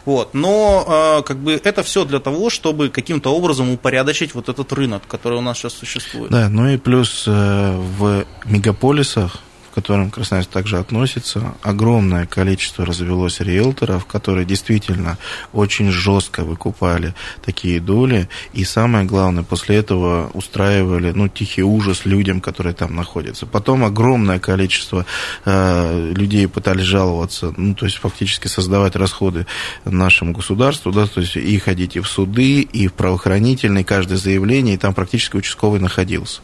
Вот. 0.04 0.34
Но, 0.34 1.18
э, 1.20 1.22
как 1.22 1.38
бы, 1.38 1.60
это 1.62 1.82
все 1.82 2.04
для 2.04 2.20
того, 2.20 2.50
чтобы 2.50 2.88
каким-то 2.88 3.34
образом 3.34 3.70
упорядочить 3.70 4.34
вот 4.34 4.48
этот 4.48 4.72
рынок, 4.72 5.02
который 5.08 5.38
у 5.38 5.42
нас 5.42 5.58
сейчас 5.58 5.74
существует. 5.74 6.30
Да, 6.30 6.48
ну 6.48 6.68
и 6.68 6.76
плюс 6.76 7.24
э, 7.26 7.76
в 7.98 8.24
мегаполисах, 8.44 9.38
которым 9.76 10.10
Красноярск 10.10 10.48
также 10.48 10.78
относится, 10.78 11.52
огромное 11.60 12.24
количество 12.24 12.86
развелось 12.86 13.40
риэлторов, 13.40 14.06
которые 14.06 14.46
действительно 14.46 15.18
очень 15.52 15.90
жестко 15.90 16.44
выкупали 16.44 17.14
такие 17.44 17.78
доли, 17.78 18.30
и 18.54 18.64
самое 18.64 19.04
главное, 19.04 19.42
после 19.42 19.76
этого 19.76 20.30
устраивали 20.32 21.12
ну, 21.12 21.28
тихий 21.28 21.62
ужас 21.62 22.06
людям, 22.06 22.40
которые 22.40 22.72
там 22.72 22.96
находятся. 22.96 23.44
Потом 23.44 23.84
огромное 23.84 24.38
количество 24.38 25.04
э, 25.44 26.12
людей 26.16 26.48
пытались 26.48 26.86
жаловаться, 26.86 27.52
ну, 27.58 27.74
то 27.74 27.84
есть 27.84 27.98
фактически 27.98 28.48
создавать 28.48 28.96
расходы 28.96 29.46
нашему 29.84 30.32
государству, 30.32 30.90
да, 30.90 31.06
то 31.06 31.20
есть 31.20 31.36
и 31.36 31.58
ходить 31.58 31.96
и 31.96 32.00
в 32.00 32.08
суды, 32.08 32.62
и 32.62 32.88
в 32.88 32.94
правоохранительные, 32.94 33.84
каждое 33.84 34.16
заявление, 34.16 34.76
и 34.76 34.78
там 34.78 34.94
практически 34.94 35.36
участковый 35.36 35.80
находился. 35.80 36.40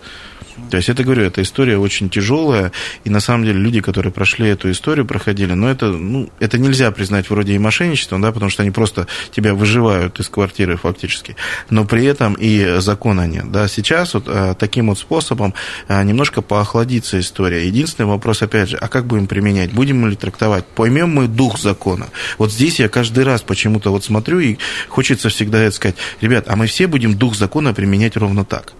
То 0.70 0.76
есть 0.76 0.88
это, 0.88 1.02
говорю, 1.02 1.24
эта 1.24 1.42
история 1.42 1.78
очень 1.78 2.10
тяжелая, 2.10 2.72
и 3.04 3.10
на 3.10 3.20
самом 3.20 3.44
деле 3.44 3.58
люди, 3.58 3.80
которые 3.80 4.12
прошли 4.12 4.48
эту 4.48 4.70
историю, 4.70 5.06
проходили, 5.06 5.52
но 5.52 5.70
это, 5.70 5.86
ну, 5.86 6.30
это 6.40 6.58
нельзя 6.58 6.90
признать 6.90 7.30
вроде 7.30 7.54
и 7.54 7.58
мошенничеством, 7.58 8.20
да, 8.20 8.32
потому 8.32 8.50
что 8.50 8.62
они 8.62 8.70
просто 8.70 9.06
тебя 9.30 9.54
выживают 9.54 10.20
из 10.20 10.28
квартиры 10.28 10.76
фактически, 10.76 11.36
но 11.70 11.84
при 11.84 12.04
этом 12.04 12.34
и 12.34 12.80
закона 12.80 13.26
нет, 13.26 13.50
да. 13.50 13.68
Сейчас 13.68 14.14
вот 14.14 14.24
э, 14.26 14.54
таким 14.58 14.88
вот 14.88 14.98
способом 14.98 15.54
э, 15.88 16.02
немножко 16.02 16.42
поохладится 16.42 17.18
история. 17.18 17.66
Единственный 17.66 18.06
вопрос, 18.06 18.42
опять 18.42 18.70
же, 18.70 18.76
а 18.76 18.88
как 18.88 19.06
будем 19.06 19.26
применять? 19.26 19.72
Будем 19.72 20.06
ли 20.06 20.16
трактовать? 20.16 20.66
Поймем 20.66 21.10
мы 21.10 21.28
дух 21.28 21.58
закона? 21.58 22.08
Вот 22.38 22.52
здесь 22.52 22.78
я 22.80 22.88
каждый 22.88 23.24
раз 23.24 23.42
почему-то 23.42 23.90
вот 23.90 24.04
смотрю, 24.04 24.40
и 24.40 24.58
хочется 24.88 25.28
всегда 25.28 25.60
это 25.62 25.74
сказать, 25.74 25.96
ребят, 26.20 26.44
а 26.48 26.56
мы 26.56 26.66
все 26.66 26.86
будем 26.86 27.14
дух 27.14 27.36
закона 27.36 27.72
применять 27.74 28.16
ровно 28.16 28.44
так. 28.44 28.72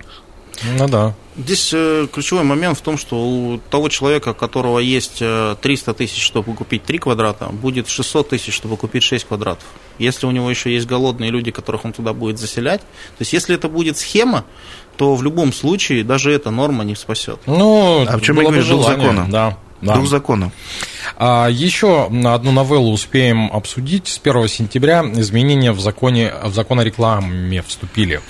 Ну 0.79 0.89
да. 0.89 1.15
Здесь 1.37 1.71
э, 1.73 2.07
ключевой 2.13 2.45
момент 2.45 2.79
в 2.79 2.83
том, 2.83 2.99
что 2.99 3.17
у 3.17 3.59
того 3.71 3.89
человека, 3.89 4.31
у 4.31 4.35
которого 4.35 4.79
есть 4.79 5.19
э, 5.21 5.57
300 5.63 5.95
тысяч, 5.95 6.23
чтобы 6.23 6.53
купить 6.55 6.85
3 6.85 6.99
квадрата, 6.99 7.47
будет 7.47 7.89
600 7.89 8.29
тысяч, 8.29 8.53
чтобы 8.55 8.77
купить 8.77 9.03
6 9.03 9.25
квадратов. 9.27 9.65
Если 9.99 10.27
у 10.27 10.31
него 10.31 10.51
еще 10.51 10.73
есть 10.73 10.87
голодные 10.87 11.31
люди, 11.31 11.51
которых 11.51 11.87
он 11.87 11.93
туда 11.95 12.13
будет 12.13 12.39
заселять, 12.39 12.81
то 12.81 13.21
есть 13.21 13.33
если 13.33 13.55
это 13.55 13.69
будет 13.69 13.97
схема, 13.97 14.45
то 14.99 15.15
в 15.15 15.23
любом 15.23 15.55
случае 15.55 16.05
даже 16.05 16.31
эта 16.33 16.51
норма 16.51 16.85
не 16.85 16.95
спасет. 16.95 17.41
Ну, 17.47 18.05
А 18.07 18.19
в 18.19 18.21
чем 18.21 18.37
я 18.37 18.43
говорю, 18.43 18.65
дух 18.67 18.87
закона? 18.87 19.27
Да. 19.31 19.59
Да. 19.81 19.97
Дух 19.97 20.07
закона. 20.07 20.53
А, 21.17 21.49
еще 21.49 22.07
одну 22.07 22.53
новеллу 22.53 22.93
успеем 22.93 23.51
обсудить. 23.53 24.09
С 24.09 24.21
1 24.23 24.49
сентября 24.49 25.03
изменения 25.15 25.73
в, 25.73 25.81
законе, 25.81 26.33
в 26.45 26.55
закон 26.55 26.81
о 26.81 26.85
рекламе 26.85 27.63
вступили. 27.63 28.21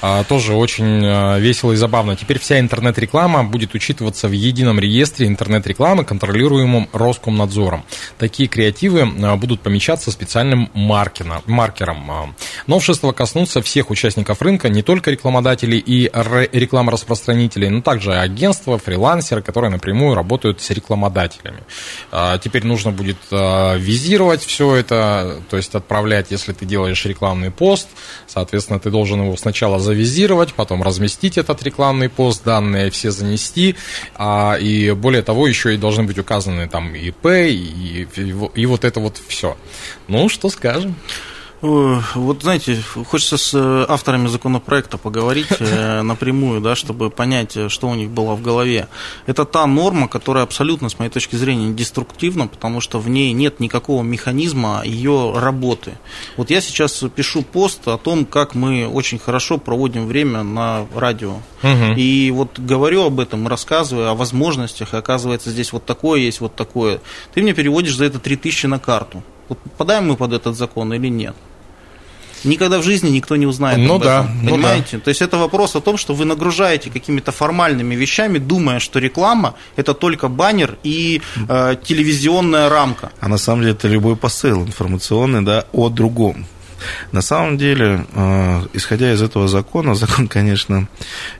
А, 0.00 0.24
тоже 0.24 0.54
очень 0.54 1.02
а, 1.04 1.38
весело 1.38 1.72
и 1.72 1.76
забавно. 1.76 2.16
Теперь 2.16 2.38
вся 2.38 2.58
интернет-реклама 2.58 3.44
будет 3.44 3.74
учитываться 3.74 4.28
в 4.28 4.32
едином 4.32 4.78
реестре 4.78 5.26
интернет-рекламы, 5.26 6.04
контролируемом 6.04 6.88
Роскомнадзором. 6.92 7.84
Такие 8.18 8.48
креативы 8.48 9.08
а, 9.22 9.36
будут 9.36 9.60
помечаться 9.60 10.10
специальным 10.10 10.70
маркером. 10.74 12.10
А, 12.10 12.34
Новшества 12.66 13.12
коснутся 13.12 13.62
всех 13.62 13.90
участников 13.90 14.42
рынка, 14.42 14.68
не 14.68 14.82
только 14.82 15.10
рекламодателей 15.10 15.78
и 15.78 16.10
ре- 16.12 16.48
рекламораспространителей, 16.52 17.68
но 17.68 17.82
также 17.82 18.14
агентства, 18.14 18.78
фрилансеры, 18.78 19.42
которые 19.42 19.70
напрямую 19.70 20.14
работают 20.14 20.60
с 20.60 20.70
рекламодателями. 20.70 21.60
Теперь 22.38 22.64
нужно 22.64 22.90
будет 22.90 23.16
а, 23.30 23.76
визировать 23.76 24.42
все 24.42 24.74
это, 24.74 25.42
то 25.50 25.56
есть 25.56 25.74
отправлять, 25.74 26.30
если 26.30 26.52
ты 26.52 26.66
делаешь 26.66 27.04
рекламный 27.04 27.50
пост, 27.50 27.88
соответственно, 28.26 28.78
ты 28.78 28.90
должен 28.90 29.22
его 29.22 29.36
сначала 29.36 29.78
завизировать, 29.78 30.54
потом 30.54 30.82
разместить 30.82 31.38
этот 31.38 31.62
рекламный 31.62 32.08
пост, 32.08 32.44
данные 32.44 32.90
все 32.90 33.10
занести, 33.10 33.76
а, 34.14 34.56
и 34.60 34.92
более 34.92 35.22
того, 35.22 35.46
еще 35.46 35.74
и 35.74 35.78
должны 35.78 36.04
быть 36.04 36.18
указаны 36.18 36.68
там 36.68 36.94
ИП, 36.94 37.26
и, 37.26 38.06
и, 38.16 38.34
и 38.54 38.66
вот 38.66 38.84
это 38.84 39.00
вот 39.00 39.20
все. 39.28 39.56
Ну, 40.08 40.28
что 40.28 40.48
скажем? 40.48 40.94
Ой, 41.62 41.98
Вот 42.16 42.42
знаете, 42.42 42.82
хочется 43.08 43.36
с 43.36 43.54
э, 43.54 43.86
авторами 43.88 44.26
законопроекта 44.26 44.98
поговорить 44.98 45.46
э, 45.60 46.02
напрямую, 46.02 46.60
да, 46.60 46.74
чтобы 46.74 47.08
понять, 47.08 47.56
э, 47.56 47.68
что 47.68 47.88
у 47.88 47.94
них 47.94 48.10
было 48.10 48.34
в 48.34 48.42
голове. 48.42 48.88
Это 49.26 49.44
та 49.44 49.64
норма, 49.68 50.08
которая 50.08 50.42
абсолютно, 50.42 50.88
с 50.88 50.98
моей 50.98 51.10
точки 51.10 51.36
зрения, 51.36 51.72
деструктивна, 51.72 52.48
потому 52.48 52.80
что 52.80 52.98
в 52.98 53.08
ней 53.08 53.32
нет 53.32 53.60
никакого 53.60 54.02
механизма 54.02 54.82
ее 54.84 55.34
работы. 55.36 55.92
Вот 56.36 56.50
я 56.50 56.60
сейчас 56.60 57.04
пишу 57.14 57.42
пост 57.42 57.86
о 57.86 57.96
том, 57.96 58.24
как 58.24 58.56
мы 58.56 58.88
очень 58.88 59.20
хорошо 59.20 59.56
проводим 59.56 60.08
время 60.08 60.42
на 60.42 60.84
радио. 60.96 61.36
Мгм. 61.62 61.94
И 61.96 62.32
вот 62.32 62.58
говорю 62.58 63.04
об 63.04 63.20
этом, 63.20 63.46
рассказываю 63.46 64.08
о 64.08 64.14
возможностях, 64.14 64.94
и 64.94 64.96
оказывается, 64.96 65.50
здесь 65.50 65.72
вот 65.72 65.86
такое 65.86 66.22
есть, 66.22 66.40
вот 66.40 66.56
такое. 66.56 67.00
Ты 67.34 67.40
мне 67.40 67.54
переводишь 67.54 67.96
за 67.96 68.06
это 68.06 68.18
3000 68.18 68.66
на 68.66 68.80
карту. 68.80 69.22
Вот 69.48 69.60
попадаем 69.60 70.08
мы 70.08 70.16
под 70.16 70.32
этот 70.32 70.56
закон 70.56 70.92
или 70.92 71.06
нет? 71.06 71.36
Никогда 72.44 72.78
в 72.78 72.82
жизни 72.82 73.10
никто 73.10 73.36
не 73.36 73.46
узнает 73.46 73.78
Ну 73.78 73.94
об 73.94 74.02
да, 74.02 74.20
этом, 74.20 74.44
ну 74.44 74.50
понимаете? 74.50 74.98
То 74.98 75.08
есть 75.08 75.22
это 75.22 75.36
вопрос 75.36 75.76
о 75.76 75.80
том, 75.80 75.96
что 75.96 76.14
вы 76.14 76.24
нагружаете 76.24 76.90
какими-то 76.90 77.32
формальными 77.32 77.94
вещами, 77.94 78.38
думая, 78.38 78.78
что 78.80 78.98
реклама 78.98 79.54
это 79.76 79.94
только 79.94 80.28
баннер 80.28 80.78
и 80.82 81.22
э, 81.48 81.76
телевизионная 81.82 82.68
рамка. 82.68 83.12
А 83.20 83.28
на 83.28 83.38
самом 83.38 83.62
деле 83.62 83.72
это 83.72 83.88
любой 83.88 84.16
посыл 84.16 84.62
информационный, 84.62 85.42
да, 85.42 85.64
о 85.72 85.88
другом. 85.88 86.46
На 87.12 87.22
самом 87.22 87.58
деле, 87.58 88.06
э, 88.12 88.62
исходя 88.72 89.12
из 89.12 89.22
этого 89.22 89.48
закона, 89.48 89.94
закон, 90.02 90.28
конечно, 90.28 90.88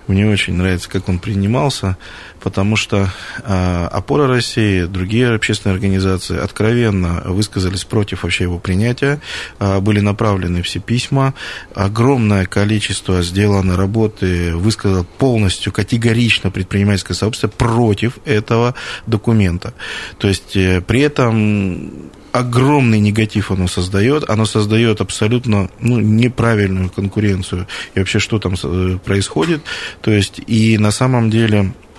мне 0.06 0.28
очень 0.28 0.54
нравится, 0.54 0.88
как 0.88 1.08
он 1.08 1.18
принимался, 1.18 1.96
потому 2.42 2.76
что 2.76 3.08
э, 3.44 3.88
«Опора 3.92 4.26
России», 4.26 4.84
другие 4.84 5.34
общественные 5.34 5.74
организации 5.74 6.38
откровенно 6.38 7.22
высказались 7.26 7.84
против 7.84 8.22
вообще 8.22 8.44
его 8.44 8.58
принятия, 8.58 9.20
э, 9.58 9.80
были 9.80 10.00
направлены 10.00 10.62
все 10.62 10.80
письма, 10.80 11.34
огромное 11.74 12.46
количество 12.46 13.22
сделано 13.22 13.76
работы, 13.76 14.54
высказал 14.54 15.04
полностью 15.18 15.72
категорично 15.72 16.50
предпринимательское 16.50 17.16
сообщество 17.16 17.48
против 17.48 18.18
этого 18.24 18.74
документа. 19.06 19.74
То 20.18 20.28
есть 20.28 20.52
при 20.52 21.00
этом 21.00 22.10
огромный 22.32 22.98
негатив 22.98 23.50
оно 23.50 23.68
создает, 23.68 24.28
оно 24.28 24.46
создает 24.46 25.00
абсолютно 25.00 25.70
ну, 25.80 26.00
неправильную 26.00 26.90
конкуренцию. 26.90 27.68
И 27.94 27.98
вообще 27.98 28.18
что 28.18 28.38
там 28.38 28.54
э, 28.62 28.98
происходит, 29.04 29.62
то 30.00 30.10
есть 30.10 30.40
и 30.46 30.78
на 30.78 30.90
самом 30.90 31.30
деле, 31.30 31.58
э, 31.60 31.91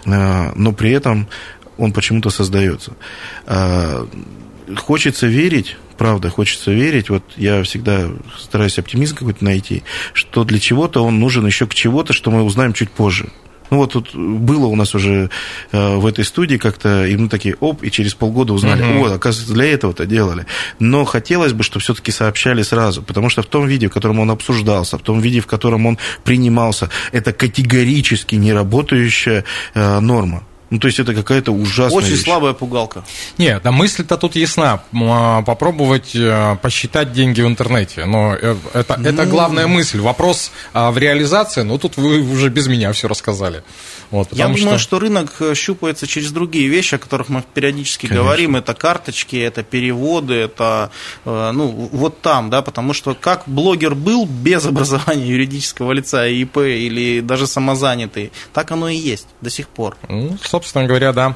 но 0.55 0.73
при 0.73 0.91
этом 0.91 1.27
он 1.77 1.91
почему-то 1.91 2.29
создается. 2.29 2.93
Э, 3.45 4.05
хочется 4.77 5.27
верить, 5.27 5.77
правда, 5.97 6.29
хочется 6.29 6.71
верить, 6.71 7.09
вот 7.09 7.23
я 7.35 7.63
всегда 7.63 8.09
стараюсь 8.39 8.77
оптимизм 8.79 9.15
какой-то 9.15 9.43
найти, 9.43 9.83
что 10.13 10.43
для 10.43 10.59
чего-то 10.59 11.03
он 11.03 11.19
нужен 11.19 11.45
еще 11.45 11.67
к 11.67 11.73
чего-то, 11.73 12.13
что 12.13 12.31
мы 12.31 12.43
узнаем 12.43 12.73
чуть 12.73 12.91
позже. 12.91 13.29
Ну 13.73 13.79
вот 13.79 13.93
тут 13.93 14.13
было 14.13 14.67
у 14.67 14.75
нас 14.75 14.93
уже 14.93 15.31
э, 15.71 15.95
в 15.95 16.05
этой 16.05 16.23
студии 16.23 16.57
как-то, 16.57 17.07
и 17.07 17.17
мы 17.17 17.27
такие, 17.27 17.55
оп, 17.59 17.81
и 17.81 17.89
через 17.89 18.13
полгода 18.13 18.53
узнали, 18.53 18.83
угу. 18.83 18.99
вот, 18.99 19.11
оказывается, 19.11 19.51
для 19.51 19.65
этого-то 19.65 20.05
делали. 20.05 20.45
Но 20.77 21.05
хотелось 21.05 21.53
бы, 21.53 21.63
чтобы 21.63 21.81
все-таки 21.81 22.11
сообщали 22.11 22.61
сразу, 22.61 23.01
потому 23.01 23.29
что 23.29 23.41
в 23.41 23.47
том 23.47 23.65
виде, 23.65 23.87
в 23.87 23.91
котором 23.91 24.19
он 24.19 24.29
обсуждался, 24.29 24.99
в 24.99 25.01
том 25.01 25.21
виде, 25.21 25.39
в 25.39 25.47
котором 25.47 25.87
он 25.87 25.97
принимался, 26.23 26.91
это 27.11 27.33
категорически 27.33 28.35
неработающая 28.35 29.43
э, 29.73 29.99
норма. 29.99 30.43
Ну, 30.73 30.79
то 30.79 30.87
есть 30.87 30.99
это 30.99 31.13
какая-то 31.13 31.51
ужасная 31.51 31.99
Очень 31.99 32.13
вещь. 32.13 32.23
слабая 32.23 32.53
пугалка. 32.53 33.03
Нет, 33.37 33.61
да 33.61 33.71
мысль-то 33.71 34.17
тут 34.17 34.35
ясна. 34.35 34.81
А, 34.91 35.43
попробовать 35.43 36.15
э, 36.15 36.57
посчитать 36.63 37.13
деньги 37.13 37.41
в 37.41 37.45
интернете. 37.45 38.05
Но 38.05 38.33
э, 38.33 38.55
это, 38.73 38.97
ну... 38.97 39.07
это 39.07 39.27
главная 39.27 39.67
мысль. 39.67 39.99
Вопрос 39.99 40.51
а, 40.73 40.89
в 40.89 40.97
реализации, 40.97 41.61
ну, 41.61 41.77
тут 41.77 41.97
вы 41.97 42.21
уже 42.21 42.49
без 42.49 42.65
меня 42.65 42.91
все 42.91 43.07
рассказали. 43.07 43.63
Вот, 44.09 44.29
Я 44.31 44.47
думаю, 44.47 44.79
что... 44.79 44.79
что 44.79 44.99
рынок 44.99 45.31
э, 45.41 45.53
щупается 45.53 46.07
через 46.07 46.31
другие 46.31 46.67
вещи, 46.67 46.95
о 46.95 46.97
которых 46.97 47.29
мы 47.29 47.43
периодически 47.53 48.07
Конечно. 48.07 48.23
говорим. 48.23 48.55
Это 48.55 48.73
карточки, 48.73 49.35
это 49.35 49.61
переводы, 49.61 50.33
это, 50.33 50.89
ну, 51.23 51.89
вот 51.91 52.21
там, 52.21 52.49
да, 52.49 52.63
потому 52.63 52.93
что 52.93 53.13
как 53.13 53.43
блогер 53.45 53.93
был 53.93 54.25
без 54.25 54.65
образования 54.65 55.27
юридического 55.27 55.91
лица, 55.91 56.27
ИП 56.27 56.57
или 56.57 57.19
даже 57.19 57.45
самозанятый, 57.45 58.31
так 58.53 58.71
оно 58.71 58.89
и 58.89 58.95
есть 58.95 59.27
до 59.41 59.51
сих 59.51 59.67
пор. 59.67 59.97
Ну, 60.09 60.35
собственно 60.63 60.85
говоря, 60.85 61.11
да. 61.11 61.35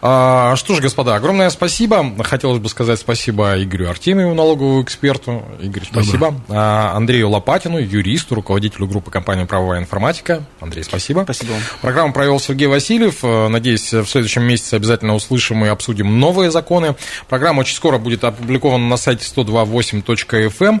А, 0.00 0.54
что 0.56 0.74
ж, 0.74 0.80
господа, 0.80 1.16
огромное 1.16 1.50
спасибо. 1.50 2.14
Хотелось 2.22 2.60
бы 2.60 2.68
сказать 2.68 2.98
спасибо 3.00 3.60
Игорю 3.62 3.90
Артемьеву, 3.90 4.34
налоговому 4.34 4.82
эксперту. 4.82 5.44
Игорь, 5.60 5.82
спасибо. 5.90 6.34
А, 6.48 6.92
Андрею 6.94 7.28
Лопатину, 7.30 7.78
юристу, 7.78 8.36
руководителю 8.36 8.86
группы 8.86 9.10
компании 9.10 9.44
«Правовая 9.44 9.80
информатика». 9.80 10.44
Андрей, 10.60 10.84
спасибо. 10.84 11.22
Спасибо 11.24 11.52
вам. 11.52 11.62
Программу 11.82 12.12
провел 12.12 12.38
Сергей 12.38 12.68
Васильев. 12.68 13.18
А, 13.22 13.48
надеюсь, 13.48 13.92
в 13.92 14.06
следующем 14.06 14.42
месяце 14.42 14.74
обязательно 14.74 15.14
услышим 15.14 15.64
и 15.64 15.68
обсудим 15.68 16.20
новые 16.20 16.50
законы. 16.50 16.94
Программа 17.28 17.60
очень 17.60 17.74
скоро 17.74 17.98
будет 17.98 18.22
опубликована 18.22 18.86
на 18.86 18.96
сайте 18.96 19.24
128.fm. 19.24 20.80